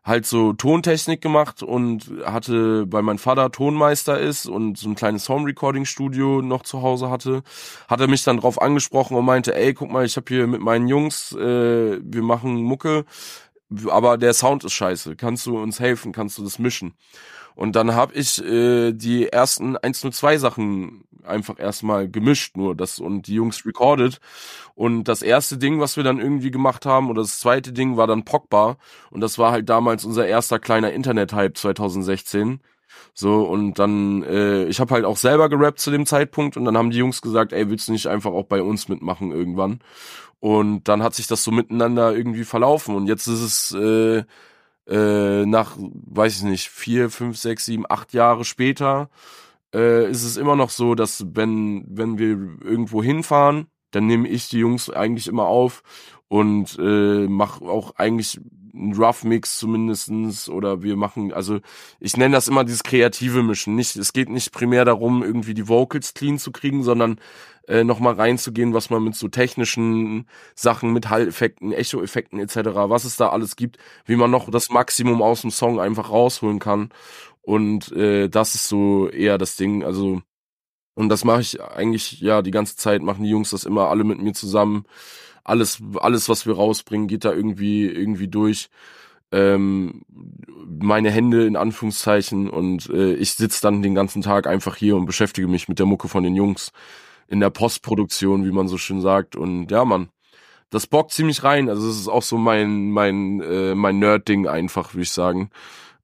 [0.10, 5.30] halt so Tontechnik gemacht und hatte, weil mein Vater Tonmeister ist und so ein kleines
[5.30, 7.44] Home Recording Studio noch zu Hause hatte,
[7.88, 10.62] hat er mich dann drauf angesprochen und meinte, ey, guck mal, ich habe hier mit
[10.62, 13.06] meinen Jungs, äh, wir machen Mucke,
[13.88, 15.16] aber der Sound ist scheiße.
[15.16, 16.12] Kannst du uns helfen?
[16.12, 16.94] Kannst du das mischen?
[17.60, 23.28] Und dann habe ich äh, die ersten 102 Sachen einfach erstmal gemischt, nur das und
[23.28, 24.22] die Jungs recorded.
[24.76, 28.08] Und das erste Ding, was wir dann irgendwie gemacht haben, oder das zweite Ding war
[28.08, 28.78] dann Pogba.
[29.12, 32.62] Und das war halt damals unser erster kleiner Internet-Hype 2016.
[33.14, 36.78] So, und dann, äh, ich habe halt auch selber gerappt zu dem Zeitpunkt und dann
[36.78, 39.82] haben die Jungs gesagt, ey, willst du nicht einfach auch bei uns mitmachen irgendwann?
[40.40, 42.96] Und dann hat sich das so miteinander irgendwie verlaufen.
[42.96, 44.24] Und jetzt ist es äh,
[44.90, 49.10] äh, nach, weiß ich nicht, vier, fünf, sechs, sieben, acht Jahre später,
[49.74, 52.30] äh, ist es immer noch so, dass wenn, wenn wir
[52.64, 55.84] irgendwo hinfahren, dann nehme ich die Jungs eigentlich immer auf
[56.28, 58.40] und äh, mache auch eigentlich
[58.74, 61.60] einen Rough Mix zumindestens oder wir machen, also
[62.00, 63.76] ich nenne das immer dieses kreative Mischen.
[63.76, 67.20] Nicht, es geht nicht primär darum, irgendwie die Vocals clean zu kriegen, sondern
[67.70, 73.16] äh, nochmal reinzugehen, was man mit so technischen Sachen, mit Hall-Effekten, Echo-Effekten etc., was es
[73.16, 76.90] da alles gibt, wie man noch das Maximum aus dem Song einfach rausholen kann.
[77.42, 79.84] Und äh, das ist so eher das Ding.
[79.84, 80.22] Also,
[80.96, 84.04] und das mache ich eigentlich, ja, die ganze Zeit machen die Jungs das immer alle
[84.04, 84.86] mit mir zusammen.
[85.50, 88.70] Alles, alles, was wir rausbringen, geht da irgendwie, irgendwie durch.
[89.32, 90.04] Ähm,
[90.82, 95.06] meine Hände in Anführungszeichen und äh, ich sitz dann den ganzen Tag einfach hier und
[95.06, 96.72] beschäftige mich mit der Mucke von den Jungs
[97.28, 99.36] in der Postproduktion, wie man so schön sagt.
[99.36, 100.10] Und ja, man,
[100.70, 101.70] das bockt ziemlich rein.
[101.70, 105.52] Also es ist auch so mein mein äh, mein Nerd-Ding einfach, würde ich sagen,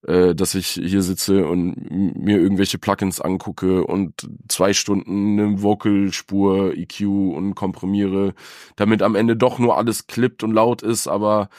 [0.08, 6.74] äh, dass ich hier sitze und mir irgendwelche Plugins angucke und zwei Stunden eine Vocalspur
[6.76, 8.34] EQ und komprimiere,
[8.76, 11.08] damit am Ende doch nur alles klippt und laut ist.
[11.08, 11.50] Aber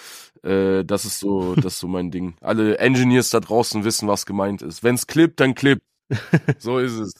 [0.42, 2.36] äh, das ist so das ist so mein Ding.
[2.40, 4.82] Alle Engineers da draußen wissen, was gemeint ist.
[4.82, 5.82] Wenn's klippt, dann klippt.
[6.58, 7.14] So ist es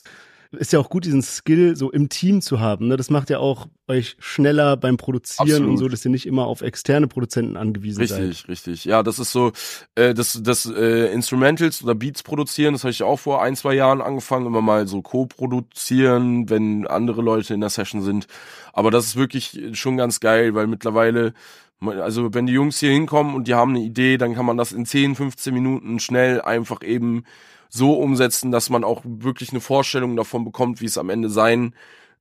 [0.53, 2.89] ist ja auch gut, diesen Skill so im Team zu haben.
[2.89, 2.97] Ne?
[2.97, 5.71] Das macht ja auch euch schneller beim Produzieren Absolut.
[5.71, 8.29] und so, dass ihr nicht immer auf externe Produzenten angewiesen richtig, seid.
[8.29, 8.85] Richtig, richtig.
[8.85, 9.53] Ja, das ist so,
[9.95, 13.75] äh, das, das äh, Instrumentals oder Beats produzieren, das habe ich auch vor ein, zwei
[13.75, 18.27] Jahren angefangen, immer mal so co-produzieren, wenn andere Leute in der Session sind.
[18.73, 21.33] Aber das ist wirklich schon ganz geil, weil mittlerweile
[21.81, 24.73] also wenn die Jungs hier hinkommen und die haben eine Idee, dann kann man das
[24.73, 27.25] in 10, 15 Minuten schnell einfach eben
[27.69, 31.75] so umsetzen, dass man auch wirklich eine Vorstellung davon bekommt, wie es am Ende sein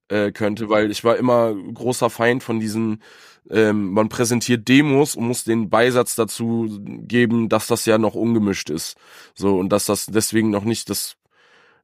[0.10, 3.02] äh, könnte, weil ich war immer großer Feind von diesen,
[3.50, 8.70] ähm, man präsentiert Demos und muss den Beisatz dazu geben, dass das ja noch ungemischt
[8.70, 8.98] ist.
[9.34, 11.18] So, und dass das deswegen noch nicht das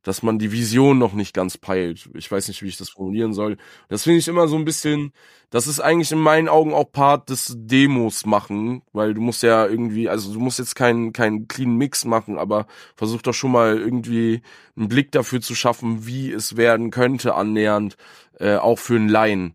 [0.03, 2.09] dass man die Vision noch nicht ganz peilt.
[2.13, 3.57] Ich weiß nicht, wie ich das formulieren soll.
[3.87, 5.13] Das finde ich immer so ein bisschen,
[5.49, 9.65] das ist eigentlich in meinen Augen auch Part des Demos machen, weil du musst ja
[9.65, 13.77] irgendwie, also du musst jetzt keinen keinen clean Mix machen, aber versuch doch schon mal
[13.77, 14.41] irgendwie
[14.75, 17.95] einen Blick dafür zu schaffen, wie es werden könnte annähernd,
[18.39, 19.53] äh, auch für einen Laien.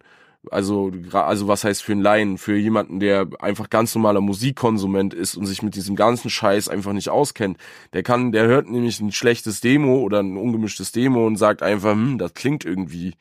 [0.51, 2.39] Also, also was heißt für einen Laien?
[2.39, 6.93] Für jemanden, der einfach ganz normaler Musikkonsument ist und sich mit diesem ganzen Scheiß einfach
[6.93, 7.59] nicht auskennt.
[7.93, 11.93] Der kann, der hört nämlich ein schlechtes Demo oder ein ungemischtes Demo und sagt einfach,
[11.93, 13.15] hm, das klingt irgendwie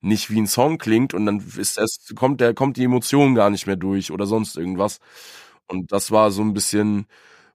[0.00, 3.50] nicht wie ein Song klingt und dann ist das, kommt der, kommt die Emotion gar
[3.50, 5.00] nicht mehr durch oder sonst irgendwas.
[5.68, 7.06] Und das war so ein bisschen,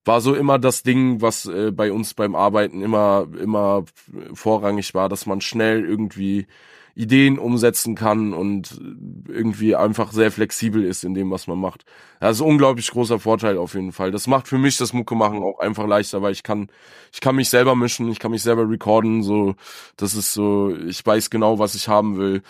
[0.06, 3.86] war so immer das Ding, was äh, bei uns beim Arbeiten immer, immer
[4.34, 6.48] vorrangig war, dass man schnell irgendwie
[6.96, 8.80] Ideen umsetzen kann und
[9.28, 11.84] irgendwie einfach sehr flexibel ist in dem, was man macht.
[12.22, 14.12] Das ist ein unglaublich großer Vorteil auf jeden Fall.
[14.12, 16.70] Das macht für mich das Mucke machen auch einfach leichter, weil ich kann,
[17.12, 19.56] ich kann mich selber mischen, ich kann mich selber recorden, so,
[19.98, 22.42] das ist so, ich weiß genau, was ich haben will.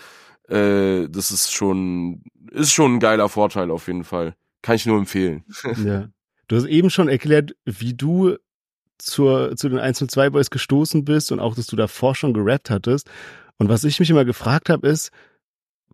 [0.48, 4.36] Äh, das ist schon, ist schon ein geiler Vorteil auf jeden Fall.
[4.62, 5.44] Kann ich nur empfehlen.
[5.84, 6.08] Ja.
[6.48, 8.36] Du hast eben schon erklärt, wie du
[9.00, 12.36] zur, zu den 1 und 2 Boys gestoßen bist und auch, dass du davor schon
[12.36, 13.10] gerappt hattest.
[13.58, 15.12] Und was ich mich immer gefragt habe, ist,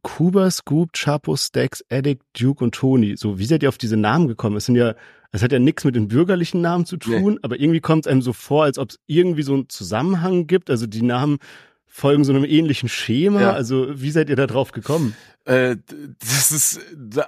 [0.03, 3.15] Kuba, Scoop, Chapo, Stacks, Addict, Duke und Tony.
[3.17, 4.57] So, wie seid ihr auf diese Namen gekommen?
[4.57, 4.95] Es sind ja,
[5.31, 7.39] es hat ja nichts mit den bürgerlichen Namen zu tun, nee.
[7.43, 10.69] aber irgendwie kommt es einem so vor, als ob es irgendwie so einen Zusammenhang gibt.
[10.69, 11.37] Also die Namen
[11.85, 13.41] folgen so einem ähnlichen Schema.
[13.41, 13.51] Ja.
[13.51, 15.15] Also wie seid ihr da drauf gekommen?
[15.45, 15.77] Äh,
[16.19, 16.79] das ist,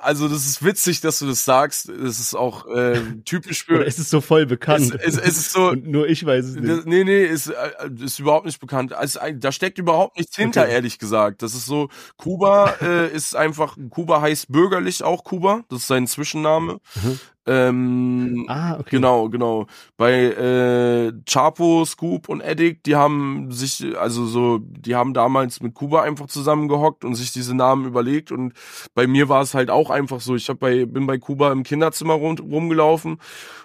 [0.02, 1.90] also das ist witzig, dass du das sagst.
[1.90, 3.76] Das ist auch äh, typisch für.
[3.78, 4.94] Oder ist es so voll bekannt?
[5.02, 5.70] Es, es, es ist so.
[5.70, 6.70] Und nur ich weiß es nicht.
[6.70, 8.94] Das, nee, nee, ist, äh, ist überhaupt nicht bekannt.
[8.94, 10.74] Also, da steckt überhaupt nichts hinter, Okay.
[10.74, 11.42] ehrlich gesagt.
[11.42, 15.64] Das ist so, Kuba äh, ist einfach, Kuba heißt bürgerlich auch Kuba.
[15.70, 16.80] Das ist sein Zwischenname.
[16.96, 17.20] Mhm.
[17.46, 18.92] Ähm, Ah, okay.
[18.92, 19.68] Genau, genau.
[19.98, 25.74] Bei äh, Chapo, Scoop und Eddick, die haben sich, also so, die haben damals mit
[25.74, 28.03] Kuba einfach zusammengehockt und sich diese Namen überlegt.
[28.32, 28.54] Und
[28.94, 30.36] bei mir war es halt auch einfach so.
[30.36, 33.18] Ich hab bei, bin bei Kuba im Kinderzimmer rum, rumgelaufen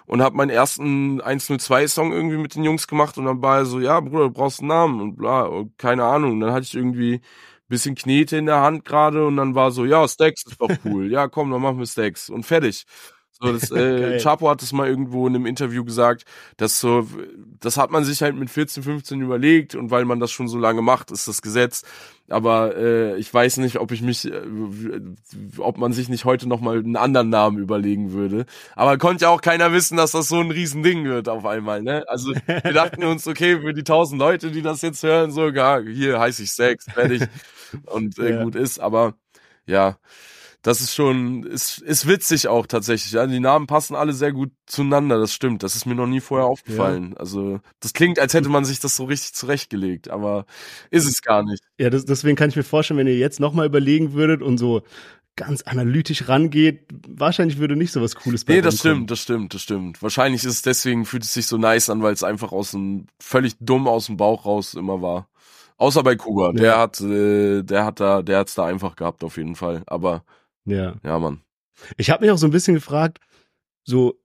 [0.05, 3.79] und habe meinen ersten 102-Song irgendwie mit den Jungs gemacht und dann war er so,
[3.79, 6.33] ja, Bruder, du brauchst einen Namen und bla, und keine Ahnung.
[6.33, 7.21] Und dann hatte ich irgendwie
[7.69, 11.11] bisschen Knete in der Hand gerade und dann war so, ja, Stacks ist doch cool.
[11.11, 12.85] ja, komm, dann machen wir Stacks und fertig.
[13.41, 14.19] So, das, äh.
[14.19, 16.25] Chapo hat das mal irgendwo in einem Interview gesagt,
[16.57, 17.07] dass so,
[17.59, 20.57] das hat man sich halt mit 14, 15 überlegt und weil man das schon so
[20.57, 21.83] lange macht, ist das Gesetz.
[22.29, 24.41] Aber äh, ich weiß nicht, ob ich mich, äh,
[25.57, 28.45] ob man sich nicht heute noch mal einen anderen Namen überlegen würde.
[28.75, 31.81] Aber konnte ja auch keiner wissen, dass das so ein Riesending wird auf einmal.
[31.81, 32.03] Ne?
[32.07, 35.79] Also wir dachten uns, okay, für die tausend Leute, die das jetzt hören, so, ja,
[35.79, 37.23] hier heiße ich Sex, fertig
[37.85, 38.43] und äh, Ja.
[38.43, 38.79] gut ist.
[38.79, 39.15] Aber
[39.65, 39.97] ja,
[40.61, 43.11] das ist schon, ist, ist witzig auch tatsächlich.
[43.13, 45.63] Ja, die Namen passen alle sehr gut zueinander, das stimmt.
[45.63, 47.15] Das ist mir noch nie vorher aufgefallen.
[47.17, 50.45] Also, das klingt, als hätte man sich das so richtig zurechtgelegt, aber
[50.91, 51.63] ist es gar nicht.
[51.79, 54.81] Ja, das, deswegen kann ich mir vorstellen, wenn ihr jetzt nochmal überlegen würdet und so
[55.37, 59.07] ganz analytisch rangeht, wahrscheinlich würde nicht so was Cooles bei Nee, das rumkommen.
[59.07, 60.03] stimmt, das stimmt, das stimmt.
[60.03, 63.07] Wahrscheinlich ist es deswegen, fühlt es sich so nice an, weil es einfach aus dem,
[63.21, 65.29] völlig dumm aus dem Bauch raus immer war.
[65.77, 66.51] Außer bei Kuba.
[66.53, 66.77] Der Ja.
[66.79, 69.83] hat, äh, der hat da, der hat's da einfach gehabt, auf jeden Fall.
[69.87, 70.25] Aber,
[70.69, 70.95] Ja.
[71.03, 71.41] ja, Mann.
[71.97, 73.19] Ich habe mich auch so ein bisschen gefragt,
[73.83, 74.19] so,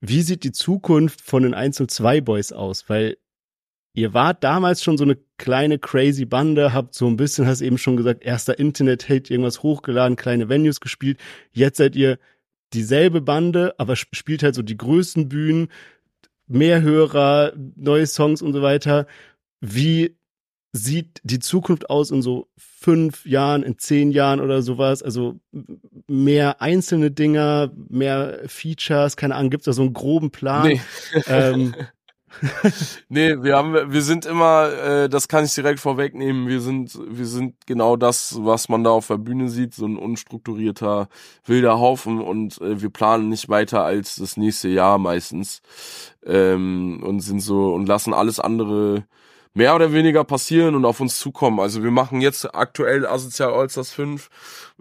[0.00, 2.88] wie sieht die Zukunft von den 102 Boys aus?
[2.88, 3.16] Weil
[3.94, 7.78] ihr wart damals schon so eine kleine crazy Bande, habt so ein bisschen, hast eben
[7.78, 11.18] schon gesagt, erster Internet-Hate, irgendwas hochgeladen, kleine Venues gespielt.
[11.52, 12.18] Jetzt seid ihr
[12.74, 15.68] dieselbe Bande, aber sp- spielt halt so die größten Bühnen,
[16.46, 19.06] mehr Hörer, neue Songs und so weiter.
[19.60, 20.17] Wie
[20.72, 25.02] sieht die Zukunft aus in so fünf Jahren, in zehn Jahren oder sowas?
[25.02, 25.36] Also
[26.06, 30.66] mehr einzelne Dinger, mehr Features, keine Ahnung, gibt's da so einen groben Plan?
[30.66, 30.80] Nee.
[31.26, 31.74] Ähm,
[33.08, 37.26] Nee, wir haben, wir sind immer, äh, das kann ich direkt vorwegnehmen, wir sind, wir
[37.26, 41.08] sind genau das, was man da auf der Bühne sieht, so ein unstrukturierter,
[41.44, 45.62] wilder Haufen und äh, wir planen nicht weiter als das nächste Jahr meistens.
[46.24, 49.04] Ähm, und sind so und lassen alles andere
[49.58, 51.58] mehr oder weniger passieren und auf uns zukommen.
[51.58, 54.30] Also wir machen jetzt aktuell Asozial Allstars 5,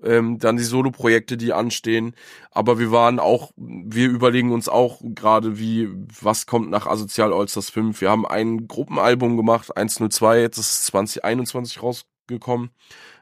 [0.03, 2.13] ähm, dann die Solo-Projekte, die anstehen.
[2.51, 5.89] Aber wir waren auch, wir überlegen uns auch gerade, wie,
[6.21, 7.99] was kommt nach Asozial Allstars 5.
[8.01, 12.69] Wir haben ein Gruppenalbum gemacht, 102, jetzt ist es 2021 rausgekommen.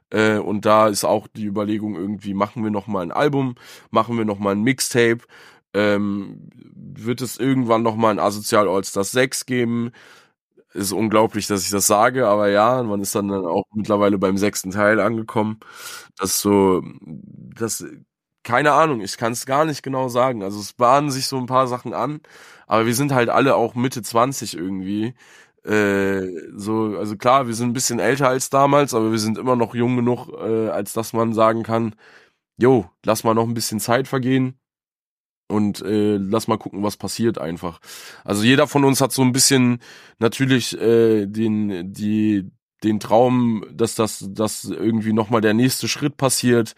[0.09, 3.55] Äh, und da ist auch die Überlegung irgendwie, machen wir noch mal ein Album,
[3.91, 5.19] machen wir noch mal ein Mixtape,
[5.73, 9.93] ähm, wird es irgendwann noch mal ein Asozial Allstars 6 geben?
[10.75, 14.71] Ist unglaublich, dass ich das sage, aber ja, man ist dann, auch mittlerweile beim sechsten
[14.71, 15.59] Teil angekommen.
[16.17, 17.85] Das ist so, das,
[18.43, 20.43] keine Ahnung, ich kann es gar nicht genau sagen.
[20.43, 22.19] Also es bahnen sich so ein paar Sachen an,
[22.67, 25.15] aber wir sind halt alle auch Mitte 20 irgendwie.
[25.63, 29.55] Äh, so, also klar, wir sind ein bisschen älter als damals, aber wir sind immer
[29.55, 31.95] noch jung genug, äh, als dass man sagen kann,
[32.57, 34.59] jo, lass mal noch ein bisschen Zeit vergehen
[35.47, 37.79] und äh, lass mal gucken, was passiert einfach.
[38.23, 39.79] Also jeder von uns hat so ein bisschen
[40.19, 42.51] natürlich äh, den die
[42.83, 46.75] den Traum, dass das dass irgendwie noch mal der nächste Schritt passiert,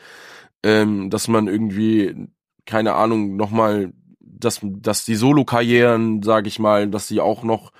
[0.63, 2.27] ähm, dass man irgendwie
[2.65, 7.71] keine Ahnung noch mal dass dass die Solo-Karrieren, sage ich mal, dass die auch noch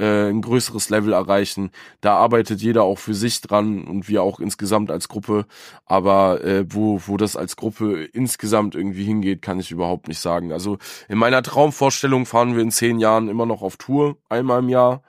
[0.00, 1.70] äh, ein größeres Level erreichen.
[2.00, 5.44] Da arbeitet jeder auch für sich dran und wir auch insgesamt als Gruppe.
[5.84, 10.52] Aber äh, wo, wo das als Gruppe insgesamt irgendwie hingeht, kann ich überhaupt nicht sagen.
[10.52, 14.70] Also in meiner Traumvorstellung fahren wir in zehn Jahren immer noch auf Tour, einmal im
[14.70, 15.02] Jahr.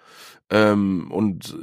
[0.50, 1.58] Ähm, und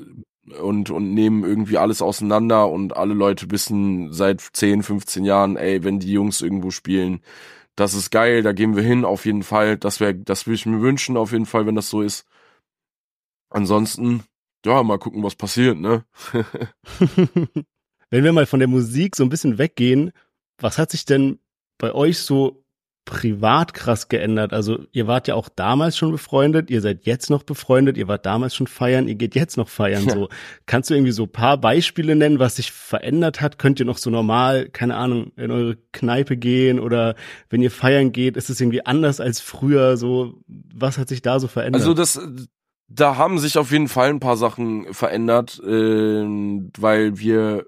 [0.63, 5.85] und und nehmen irgendwie alles auseinander und alle Leute wissen seit 10, 15 Jahren, ey,
[5.85, 7.21] wenn die Jungs irgendwo spielen,
[7.77, 9.77] das ist geil, da gehen wir hin auf jeden Fall.
[9.77, 12.27] Das wäre das würde ich mir wünschen auf jeden Fall, wenn das so ist.
[13.51, 14.25] Ansonsten,
[14.65, 16.05] ja, mal gucken, was passiert, ne?
[18.11, 20.13] Wenn wir mal von der Musik so ein bisschen weggehen,
[20.59, 21.39] was hat sich denn
[21.79, 22.65] bei euch so
[23.05, 24.53] privat krass geändert?
[24.53, 28.27] Also ihr wart ja auch damals schon befreundet, ihr seid jetzt noch befreundet, ihr wart
[28.27, 30.05] damals schon feiern, ihr geht jetzt noch feiern.
[30.07, 30.15] Ja.
[30.15, 30.29] So
[30.67, 33.59] kannst du irgendwie so ein paar Beispiele nennen, was sich verändert hat?
[33.59, 37.15] Könnt ihr noch so normal, keine Ahnung, in eure Kneipe gehen oder
[37.49, 39.97] wenn ihr feiern geht, ist es irgendwie anders als früher?
[39.97, 41.81] So was hat sich da so verändert?
[41.81, 42.21] Also das,
[42.89, 47.67] da haben sich auf jeden Fall ein paar Sachen verändert, ähm, weil wir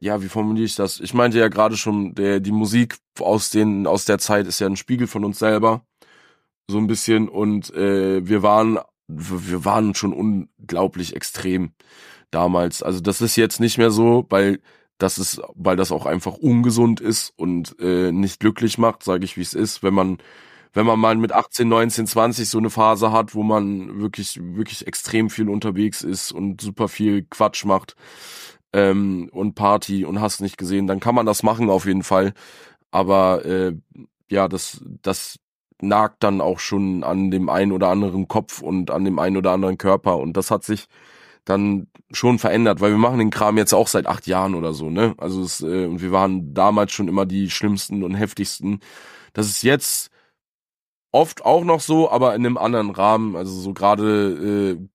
[0.00, 1.00] ja, wie formuliere ich das?
[1.00, 4.66] Ich meinte ja gerade schon, der, die Musik aus den, aus der Zeit ist ja
[4.68, 5.82] ein Spiegel von uns selber.
[6.68, 7.28] So ein bisschen.
[7.28, 8.78] Und äh, wir waren,
[9.08, 11.72] wir waren schon unglaublich extrem
[12.30, 12.82] damals.
[12.82, 14.60] Also das ist jetzt nicht mehr so, weil
[14.98, 19.36] das ist, weil das auch einfach ungesund ist und äh, nicht glücklich macht, sage ich
[19.36, 20.18] wie es ist, wenn man
[20.72, 24.86] wenn man mal mit 18, 19, 20 so eine Phase hat, wo man wirklich wirklich
[24.86, 27.96] extrem viel unterwegs ist und super viel Quatsch macht
[28.72, 32.34] ähm, und Party und hast nicht gesehen, dann kann man das machen auf jeden Fall.
[32.90, 33.74] Aber äh,
[34.30, 35.38] ja, das das
[35.80, 39.52] nagt dann auch schon an dem einen oder anderen Kopf und an dem einen oder
[39.52, 40.88] anderen Körper und das hat sich
[41.44, 44.90] dann schon verändert, weil wir machen den Kram jetzt auch seit acht Jahren oder so,
[44.90, 45.14] ne?
[45.18, 48.80] Also es, äh, und wir waren damals schon immer die schlimmsten und heftigsten.
[49.32, 50.10] Das ist jetzt
[51.12, 53.36] oft auch noch so, aber in einem anderen Rahmen.
[53.36, 54.88] Also so gerade äh,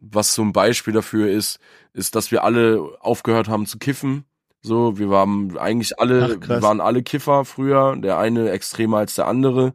[0.00, 1.58] was ein Beispiel dafür ist,
[1.92, 4.24] ist, dass wir alle aufgehört haben zu kiffen.
[4.60, 9.14] So, wir waren eigentlich alle, Ach, wir waren alle Kiffer früher, der eine extremer als
[9.14, 9.72] der andere.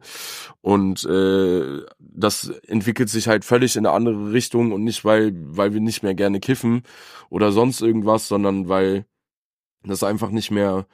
[0.60, 5.72] Und äh, das entwickelt sich halt völlig in eine andere Richtung und nicht, weil, weil
[5.72, 6.82] wir nicht mehr gerne kiffen
[7.30, 9.06] oder sonst irgendwas, sondern weil
[9.84, 10.86] das einfach nicht mehr,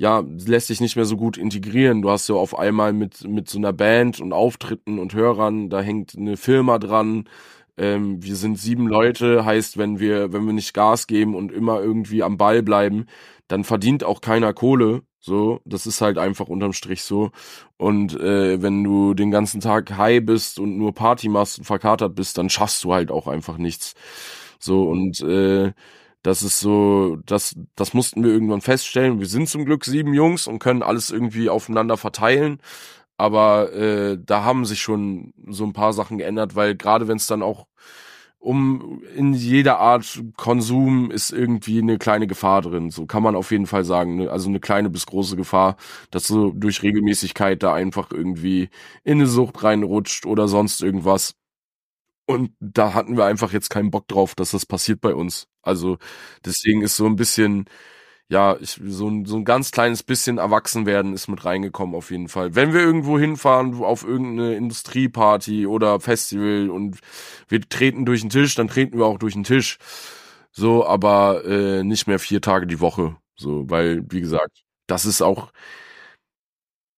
[0.00, 2.00] ja, lässt sich nicht mehr so gut integrieren.
[2.00, 5.82] Du hast ja auf einmal mit, mit so einer Band und Auftritten und Hörern, da
[5.82, 7.28] hängt eine Firma dran,
[7.76, 11.80] ähm, wir sind sieben Leute, heißt, wenn wir, wenn wir nicht Gas geben und immer
[11.82, 13.04] irgendwie am Ball bleiben,
[13.46, 15.02] dann verdient auch keiner Kohle.
[15.20, 17.30] So, das ist halt einfach unterm Strich so.
[17.76, 22.14] Und äh, wenn du den ganzen Tag high bist und nur Party machst und verkatert
[22.14, 23.94] bist, dann schaffst du halt auch einfach nichts.
[24.58, 25.72] So, und äh,
[26.22, 29.20] das ist so, das, das mussten wir irgendwann feststellen.
[29.20, 32.60] Wir sind zum Glück sieben Jungs und können alles irgendwie aufeinander verteilen
[33.20, 37.26] aber äh, da haben sich schon so ein paar Sachen geändert, weil gerade wenn es
[37.26, 37.66] dann auch
[38.38, 42.90] um in jeder Art Konsum ist irgendwie eine kleine Gefahr drin.
[42.90, 44.16] So kann man auf jeden Fall sagen.
[44.16, 44.30] Ne?
[44.30, 45.76] Also eine kleine bis große Gefahr,
[46.10, 48.70] dass du durch Regelmäßigkeit da einfach irgendwie
[49.04, 51.34] in eine Sucht reinrutscht oder sonst irgendwas.
[52.30, 55.48] Und da hatten wir einfach jetzt keinen Bock drauf, dass das passiert bei uns.
[55.62, 55.98] Also
[56.44, 57.66] deswegen ist so ein bisschen
[58.30, 62.12] ja, ich, so, ein, so ein ganz kleines bisschen erwachsen werden ist mit reingekommen auf
[62.12, 62.54] jeden Fall.
[62.54, 67.00] Wenn wir irgendwo hinfahren, auf irgendeine Industrieparty oder Festival und
[67.48, 69.78] wir treten durch den Tisch, dann treten wir auch durch den Tisch.
[70.52, 73.16] So, aber äh, nicht mehr vier Tage die Woche.
[73.34, 75.52] So, weil, wie gesagt, das ist auch,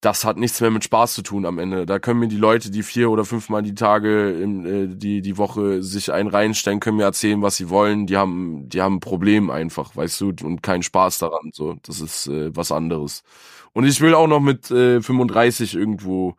[0.02, 1.86] das hat nichts mehr mit Spaß zu tun am Ende.
[1.86, 5.38] Da können mir die Leute, die vier oder fünfmal die Tage, in, äh, die die
[5.38, 8.06] Woche sich einen reinstellen, können mir erzählen, was sie wollen.
[8.06, 11.50] Die haben, die haben ein Problem einfach, weißt du, und keinen Spaß daran.
[11.54, 13.22] So, das ist äh, was anderes.
[13.72, 16.34] Und ich will auch noch mit äh, 35 irgendwo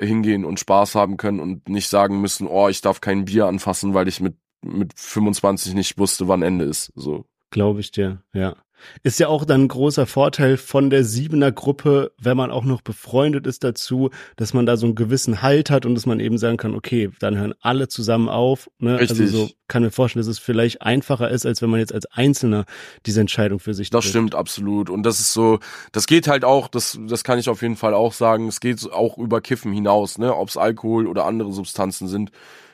[0.00, 3.94] hingehen und Spaß haben können und nicht sagen müssen, oh, ich darf kein Bier anfassen,
[3.94, 6.92] weil ich mit mit 25 nicht wusste, wann Ende ist.
[6.94, 7.24] So.
[7.50, 8.56] Glaube ich dir, ja.
[9.02, 12.82] Ist ja auch dann ein großer Vorteil von der Siebener Gruppe, wenn man auch noch
[12.82, 16.38] befreundet ist dazu, dass man da so einen gewissen Halt hat und dass man eben
[16.38, 18.70] sagen kann, okay, dann hören alle zusammen auf.
[18.78, 18.98] Ne?
[18.98, 19.20] Richtig.
[19.20, 22.06] Also so kann mir vorstellen, dass es vielleicht einfacher ist, als wenn man jetzt als
[22.06, 22.64] Einzelner
[23.06, 24.10] diese Entscheidung für sich Das trifft.
[24.12, 24.90] stimmt absolut.
[24.90, 25.60] Und das ist so,
[25.92, 28.90] das geht halt auch, das, das kann ich auf jeden Fall auch sagen, es geht
[28.92, 30.34] auch über Kiffen hinaus, ne?
[30.34, 32.30] Ob es Alkohol oder andere Substanzen sind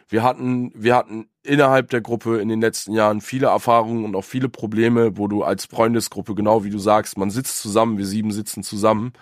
[0.08, 4.24] wir hatten, wir hatten innerhalb der Gruppe in den letzten Jahren viele Erfahrungen und auch
[4.24, 8.32] viele Probleme, wo du als Freundesgruppe, genau wie du sagst, man sitzt zusammen, wir sieben
[8.32, 9.12] sitzen zusammen.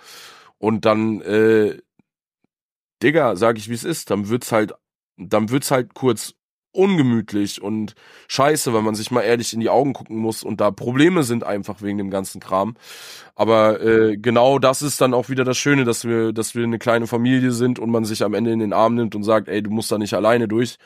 [0.59, 1.79] Und dann, äh,
[3.03, 4.75] Digga, sag ich wie es ist, dann wird's halt,
[5.16, 6.35] dann wird's halt kurz
[6.75, 7.95] ungemütlich und
[8.29, 11.45] scheiße, weil man sich mal ehrlich in die Augen gucken muss und da Probleme sind
[11.45, 12.77] einfach wegen dem ganzen Kram.
[13.37, 16.79] Aber äh, genau das ist dann auch wieder das Schöne, dass wir, dass wir eine
[16.79, 19.63] kleine Familie sind und man sich am Ende in den Arm nimmt und sagt, ey,
[19.63, 20.79] du musst da nicht alleine durch.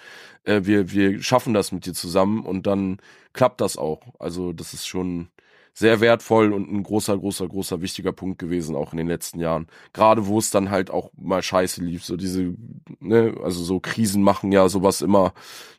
[0.44, 2.98] Äh, wir, wir schaffen das mit dir zusammen und dann
[3.32, 4.00] klappt das auch.
[4.18, 5.28] Also das ist schon,
[5.78, 9.68] sehr wertvoll und ein großer, großer, großer wichtiger Punkt gewesen, auch in den letzten Jahren.
[9.92, 12.52] Gerade wo es dann halt auch mal scheiße lief, so diese,
[12.98, 15.34] ne, also so Krisen machen ja sowas immer.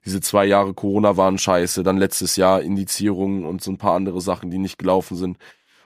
[0.05, 4.21] Diese zwei Jahre Corona waren scheiße, dann letztes Jahr Indizierungen und so ein paar andere
[4.21, 5.37] Sachen, die nicht gelaufen sind.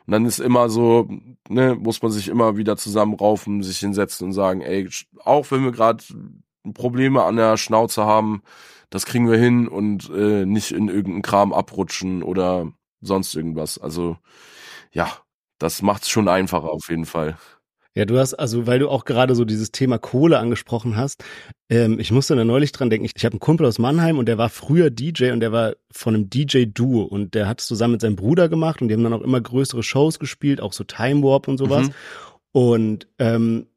[0.05, 1.09] Und dann ist immer so,
[1.49, 4.87] ne, muss man sich immer wieder zusammenraufen, sich hinsetzen und sagen, ey,
[5.23, 6.03] auch wenn wir gerade
[6.75, 8.43] Probleme an der Schnauze haben,
[8.91, 12.71] das kriegen wir hin und äh, nicht in irgendeinen Kram abrutschen oder
[13.03, 13.77] sonst irgendwas.
[13.77, 14.17] Also
[14.91, 15.11] ja,
[15.59, 17.37] das macht's schon einfacher auf jeden Fall.
[17.95, 21.23] Ja, du hast, also weil du auch gerade so dieses Thema Kohle angesprochen hast,
[21.69, 24.25] ähm, ich musste da neulich dran denken, ich, ich habe einen Kumpel aus Mannheim und
[24.25, 27.93] der war früher DJ und der war von einem DJ-Duo und der hat es zusammen
[27.93, 30.83] mit seinem Bruder gemacht und die haben dann auch immer größere Shows gespielt, auch so
[30.83, 31.87] Time Warp und sowas.
[31.87, 31.93] Mhm.
[32.51, 33.67] Und ähm,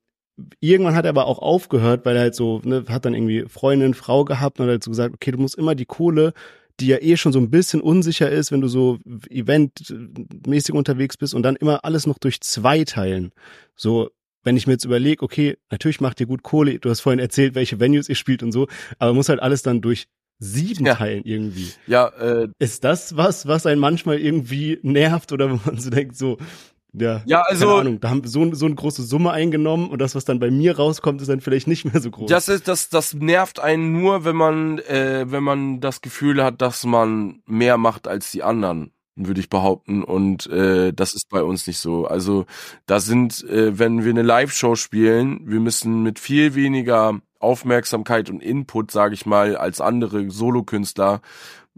[0.61, 3.93] irgendwann hat er aber auch aufgehört, weil er halt so, ne, hat dann irgendwie Freundin,
[3.93, 6.33] Frau gehabt und hat halt so gesagt, okay, du musst immer die Kohle
[6.81, 8.99] die ja eh schon so ein bisschen unsicher ist, wenn du so
[9.31, 13.33] eventmäßig unterwegs bist und dann immer alles noch durch zwei teilen.
[13.75, 14.11] So,
[14.45, 17.55] wenn ich mir jetzt überlege, okay, natürlich macht ihr gut Kohle, du hast vorhin erzählt,
[17.55, 18.69] welche Venues ihr spielt und so,
[18.99, 20.07] aber muss halt alles dann durch
[20.39, 20.95] sieben ja.
[20.95, 21.71] teilen irgendwie.
[21.87, 26.17] Ja, äh, ist das was, was einen manchmal irgendwie nervt oder wo man so denkt,
[26.17, 26.39] so,
[26.99, 30.01] ja, ja also, keine Ahnung, da haben wir so, so eine große Summe eingenommen und
[30.01, 32.29] das, was dann bei mir rauskommt, ist dann vielleicht nicht mehr so groß.
[32.29, 36.63] Das ist, das, das nervt einen nur, wenn man, äh, wenn man das Gefühl hat,
[36.63, 40.05] dass man mehr macht als die anderen würde ich behaupten.
[40.05, 42.07] Und äh, das ist bei uns nicht so.
[42.07, 42.45] Also
[42.85, 48.43] da sind, äh, wenn wir eine Live-Show spielen, wir müssen mit viel weniger Aufmerksamkeit und
[48.43, 51.21] Input, sage ich mal, als andere Solokünstler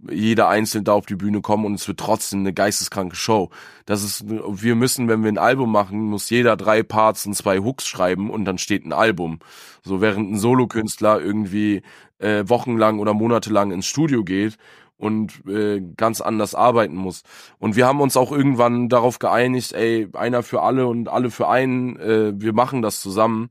[0.09, 3.51] jeder einzeln da auf die Bühne kommen und es wird trotzdem eine geisteskranke Show.
[3.87, 7.59] Das ist, wir müssen, wenn wir ein Album machen, muss jeder drei Parts und zwei
[7.59, 9.41] Hooks schreiben und dann steht ein Album.
[9.83, 11.83] So während ein Solokünstler irgendwie
[12.19, 14.57] äh, wochenlang oder monatelang ins Studio geht
[14.97, 17.23] und äh, ganz anders arbeiten muss.
[17.59, 21.49] Und wir haben uns auch irgendwann darauf geeinigt, ey, einer für alle und alle für
[21.49, 23.51] einen, äh, wir machen das zusammen.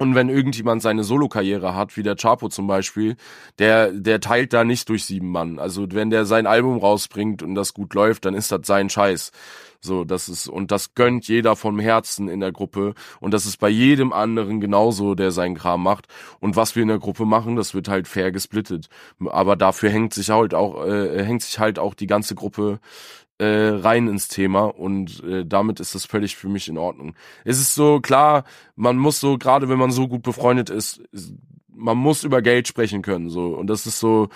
[0.00, 3.16] Und wenn irgendjemand seine Solokarriere hat, wie der Chapo zum Beispiel,
[3.58, 5.58] der, der teilt da nicht durch sieben Mann.
[5.58, 9.32] Also wenn der sein Album rausbringt und das gut läuft, dann ist das sein Scheiß.
[9.80, 12.94] So, das ist, und das gönnt jeder vom Herzen in der Gruppe.
[13.20, 16.06] Und das ist bei jedem anderen genauso, der seinen Kram macht.
[16.38, 18.88] Und was wir in der Gruppe machen, das wird halt fair gesplittet.
[19.26, 22.78] Aber dafür hängt sich halt auch, äh, hängt sich halt auch die ganze Gruppe
[23.38, 27.14] äh, rein ins Thema und äh, damit ist das völlig für mich in Ordnung.
[27.44, 28.44] Es ist so klar,
[28.76, 31.02] man muss so gerade wenn man so gut befreundet ist,
[31.68, 34.28] man muss über Geld sprechen können so und das ist so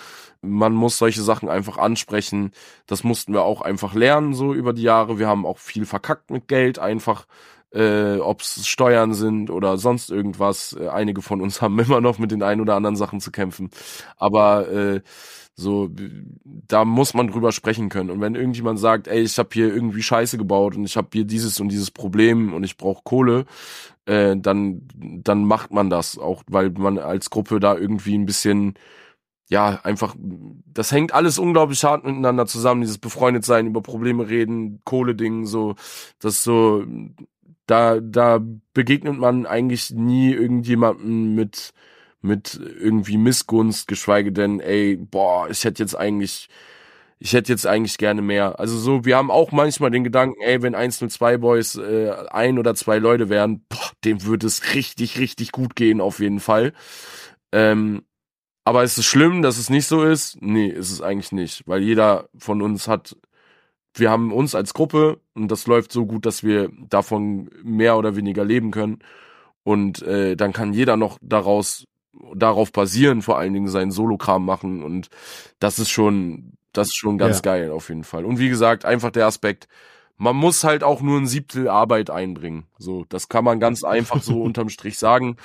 [0.43, 2.51] man muss solche Sachen einfach ansprechen.
[2.87, 5.19] Das mussten wir auch einfach lernen so über die Jahre.
[5.19, 7.27] Wir haben auch viel verkackt mit Geld einfach
[7.75, 10.77] äh, ob es Steuern sind oder sonst irgendwas.
[10.79, 13.71] Äh, einige von uns haben immer noch mit den ein oder anderen Sachen zu kämpfen.
[14.17, 15.01] Aber äh,
[15.55, 15.91] so,
[16.45, 18.11] da muss man drüber sprechen können.
[18.11, 21.25] Und wenn irgendjemand sagt, ey, ich habe hier irgendwie Scheiße gebaut und ich habe hier
[21.25, 23.45] dieses und dieses Problem und ich brauche Kohle,
[24.07, 28.75] äh, dann, dann macht man das auch, weil man als Gruppe da irgendwie ein bisschen,
[29.51, 34.81] ja, einfach, das hängt alles unglaublich hart miteinander zusammen, dieses befreundet sein, über Probleme reden,
[34.85, 35.77] Kohle-Ding, so,
[36.21, 36.85] das so,
[37.73, 38.39] da, da
[38.75, 41.73] begegnet man eigentlich nie irgendjemanden mit,
[42.21, 46.51] mit irgendwie Missgunst, geschweige denn, ey, boah, ich hätte jetzt eigentlich,
[47.19, 48.61] ich hätte jetzt eigentlich gerne mehr.
[48.61, 52.75] Also so, wir haben auch manchmal den Gedanken, ey, wenn 102 Boys äh, ein oder
[52.75, 56.75] zwei Leute wären, boah, dem würde es richtig, richtig gut gehen, auf jeden Fall.
[57.53, 58.03] Ähm,
[58.65, 60.37] aber ist es schlimm, dass es nicht so ist?
[60.43, 63.17] Nee, ist es eigentlich nicht, weil jeder von uns hat,
[63.95, 68.17] wir haben uns als Gruppe und das läuft so gut, dass wir davon mehr oder
[68.17, 69.01] weniger leben können.
[69.65, 71.87] Und äh, dann kann jeder noch daraus
[72.35, 75.09] darauf basieren, vor allen Dingen seinen Solokram machen und
[75.59, 77.43] das ist schon, das ist schon ganz ja.
[77.43, 78.25] geil auf jeden Fall.
[78.25, 79.69] Und wie gesagt, einfach der Aspekt,
[80.17, 82.67] man muss halt auch nur ein Siebtel Arbeit einbringen.
[82.79, 85.37] So, das kann man ganz einfach so unterm Strich sagen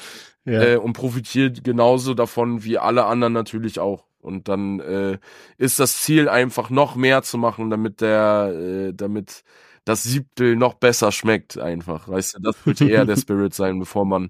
[0.46, 0.62] ja.
[0.62, 4.06] äh, und profitiert genauso davon wie alle anderen natürlich auch.
[4.28, 5.18] Und dann äh,
[5.58, 9.44] ist das Ziel einfach noch mehr zu machen, damit der, äh, damit
[9.86, 12.08] das Siebtel noch besser schmeckt einfach.
[12.10, 14.30] Weißt du, das wird eher der Spirit sein, bevor man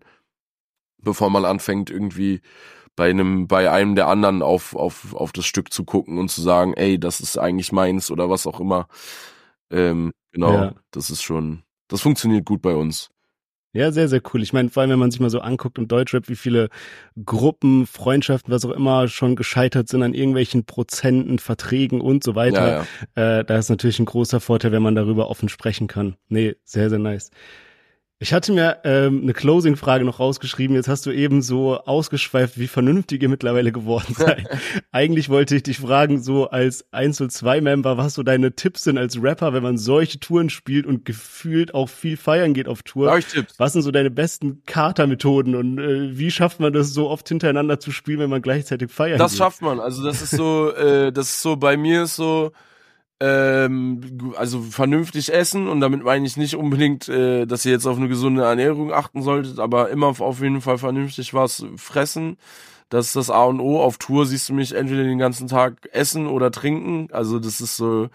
[0.99, 2.41] bevor man anfängt, irgendwie
[2.95, 6.41] bei einem, bei einem der anderen auf, auf, auf das Stück zu gucken und zu
[6.41, 8.87] sagen, ey, das ist eigentlich meins oder was auch immer.
[9.69, 10.73] Ähm, genau, ja.
[10.91, 13.09] das ist schon, das funktioniert gut bei uns.
[13.77, 14.41] Ja, sehr, sehr cool.
[14.41, 16.69] Ich meine, vor allem, wenn man sich mal so anguckt im Deutschrap, wie viele
[17.23, 22.67] Gruppen, Freundschaften, was auch immer schon gescheitert sind an irgendwelchen Prozenten, Verträgen und so weiter.
[22.67, 23.39] Ja, ja.
[23.39, 26.15] Äh, da ist natürlich ein großer Vorteil, wenn man darüber offen sprechen kann.
[26.27, 27.29] Nee, sehr, sehr nice.
[28.19, 30.75] Ich hatte mir ähm, eine Closing-Frage noch rausgeschrieben.
[30.75, 34.47] Jetzt hast du eben so ausgeschweift, wie vernünftig ihr mittlerweile geworden seid.
[34.91, 39.53] Eigentlich wollte ich dich fragen, so als Einzel-2-Member, was so deine Tipps sind als Rapper,
[39.53, 43.11] wenn man solche Touren spielt und gefühlt auch viel feiern geht auf Tour.
[43.11, 43.53] Hab ich Tipps.
[43.59, 47.79] Was sind so deine besten Katermethoden und äh, wie schafft man das so oft hintereinander
[47.79, 49.37] zu spielen, wenn man gleichzeitig feiern Das geht?
[49.37, 49.79] schafft man.
[49.79, 52.51] Also das ist so, äh, das ist so bei mir ist so
[53.19, 57.97] ähm, also vernünftig essen und damit meine ich nicht unbedingt, äh, dass ihr jetzt auf
[57.97, 62.37] eine gesunde Ernährung achten solltet, aber immer auf jeden Fall vernünftig was fressen.
[62.89, 63.81] Das ist das A und O.
[63.81, 67.09] Auf Tour siehst du mich entweder den ganzen Tag essen oder trinken.
[67.11, 68.09] Also das ist so,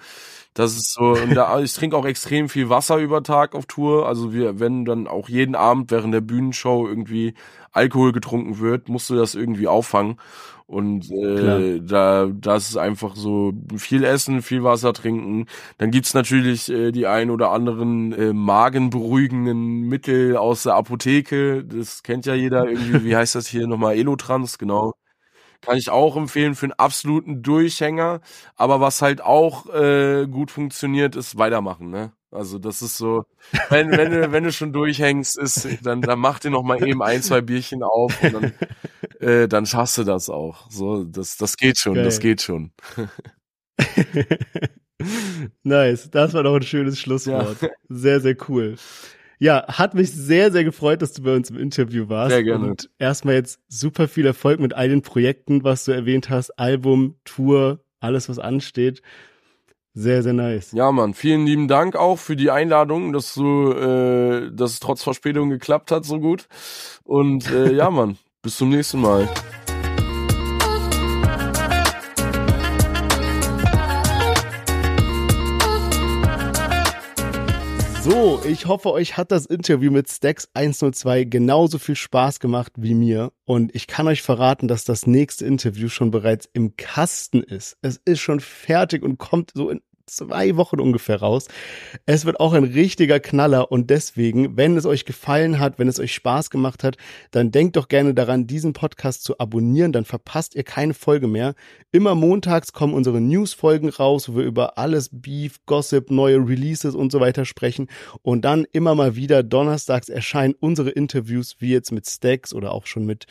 [0.54, 4.06] das ist so, und da, ich trinke auch extrem viel Wasser über Tag auf Tour.
[4.06, 7.34] Also wir, wenn dann auch jeden Abend während der Bühnenshow irgendwie
[7.72, 10.18] Alkohol getrunken wird, musst du das irgendwie auffangen.
[10.66, 15.46] Und äh, da das ist einfach so viel essen, viel Wasser trinken.
[15.78, 21.64] Dann gibt's natürlich äh, die ein oder anderen äh, magenberuhigenden Mittel aus der Apotheke.
[21.64, 23.04] Das kennt ja jeder irgendwie.
[23.04, 23.96] Wie heißt das hier nochmal?
[23.96, 24.94] Elotrans, genau.
[25.62, 28.20] Kann ich auch empfehlen für einen absoluten Durchhänger.
[28.56, 32.12] Aber was halt auch äh, gut funktioniert, ist weitermachen, ne?
[32.30, 33.26] Also das ist so,
[33.68, 37.02] wenn, wenn du, wenn du schon durchhängst, ist, dann, dann mach dir noch mal eben
[37.02, 38.52] ein, zwei Bierchen auf und dann,
[39.20, 40.70] äh, dann schaffst du das auch.
[40.70, 42.04] So, das, das geht schon, Geil.
[42.04, 42.72] das geht schon.
[45.62, 47.60] nice, das war doch ein schönes Schlusswort.
[47.60, 47.68] Ja.
[47.90, 48.76] Sehr, sehr cool.
[49.42, 52.30] Ja, hat mich sehr, sehr gefreut, dass du bei uns im Interview warst.
[52.30, 52.64] Sehr gerne.
[52.64, 56.50] Und erstmal jetzt super viel Erfolg mit all den Projekten, was du erwähnt hast.
[56.60, 59.02] Album, Tour, alles, was ansteht.
[59.94, 60.70] Sehr, sehr nice.
[60.70, 65.02] Ja, Mann, vielen lieben Dank auch für die Einladung, dass du, äh, dass es trotz
[65.02, 66.46] Verspätung geklappt hat so gut.
[67.02, 69.28] Und äh, ja, Mann, bis zum nächsten Mal.
[78.04, 82.94] So, ich hoffe, euch hat das Interview mit Stacks 102 genauso viel Spaß gemacht wie
[82.94, 83.30] mir.
[83.44, 87.76] Und ich kann euch verraten, dass das nächste Interview schon bereits im Kasten ist.
[87.80, 91.48] Es ist schon fertig und kommt so in zwei Wochen ungefähr raus.
[92.06, 96.00] Es wird auch ein richtiger Knaller und deswegen, wenn es euch gefallen hat, wenn es
[96.00, 96.96] euch Spaß gemacht hat,
[97.30, 101.54] dann denkt doch gerne daran, diesen Podcast zu abonnieren, dann verpasst ihr keine Folge mehr.
[101.90, 107.12] Immer montags kommen unsere News-Folgen raus, wo wir über alles Beef, Gossip, neue Releases und
[107.12, 107.88] so weiter sprechen
[108.22, 112.86] und dann immer mal wieder donnerstags erscheinen unsere Interviews, wie jetzt mit Stacks oder auch
[112.86, 113.26] schon mit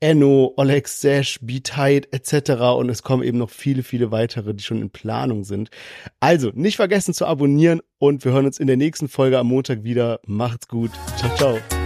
[0.00, 2.50] Enno, Oleg Sesh, B-Tide etc.
[2.76, 5.70] und es kommen eben noch viele, viele weitere, die schon in Planung sind.
[6.24, 9.84] Also, nicht vergessen zu abonnieren und wir hören uns in der nächsten Folge am Montag
[9.84, 10.20] wieder.
[10.24, 10.90] Macht's gut.
[11.18, 11.83] Ciao, ciao.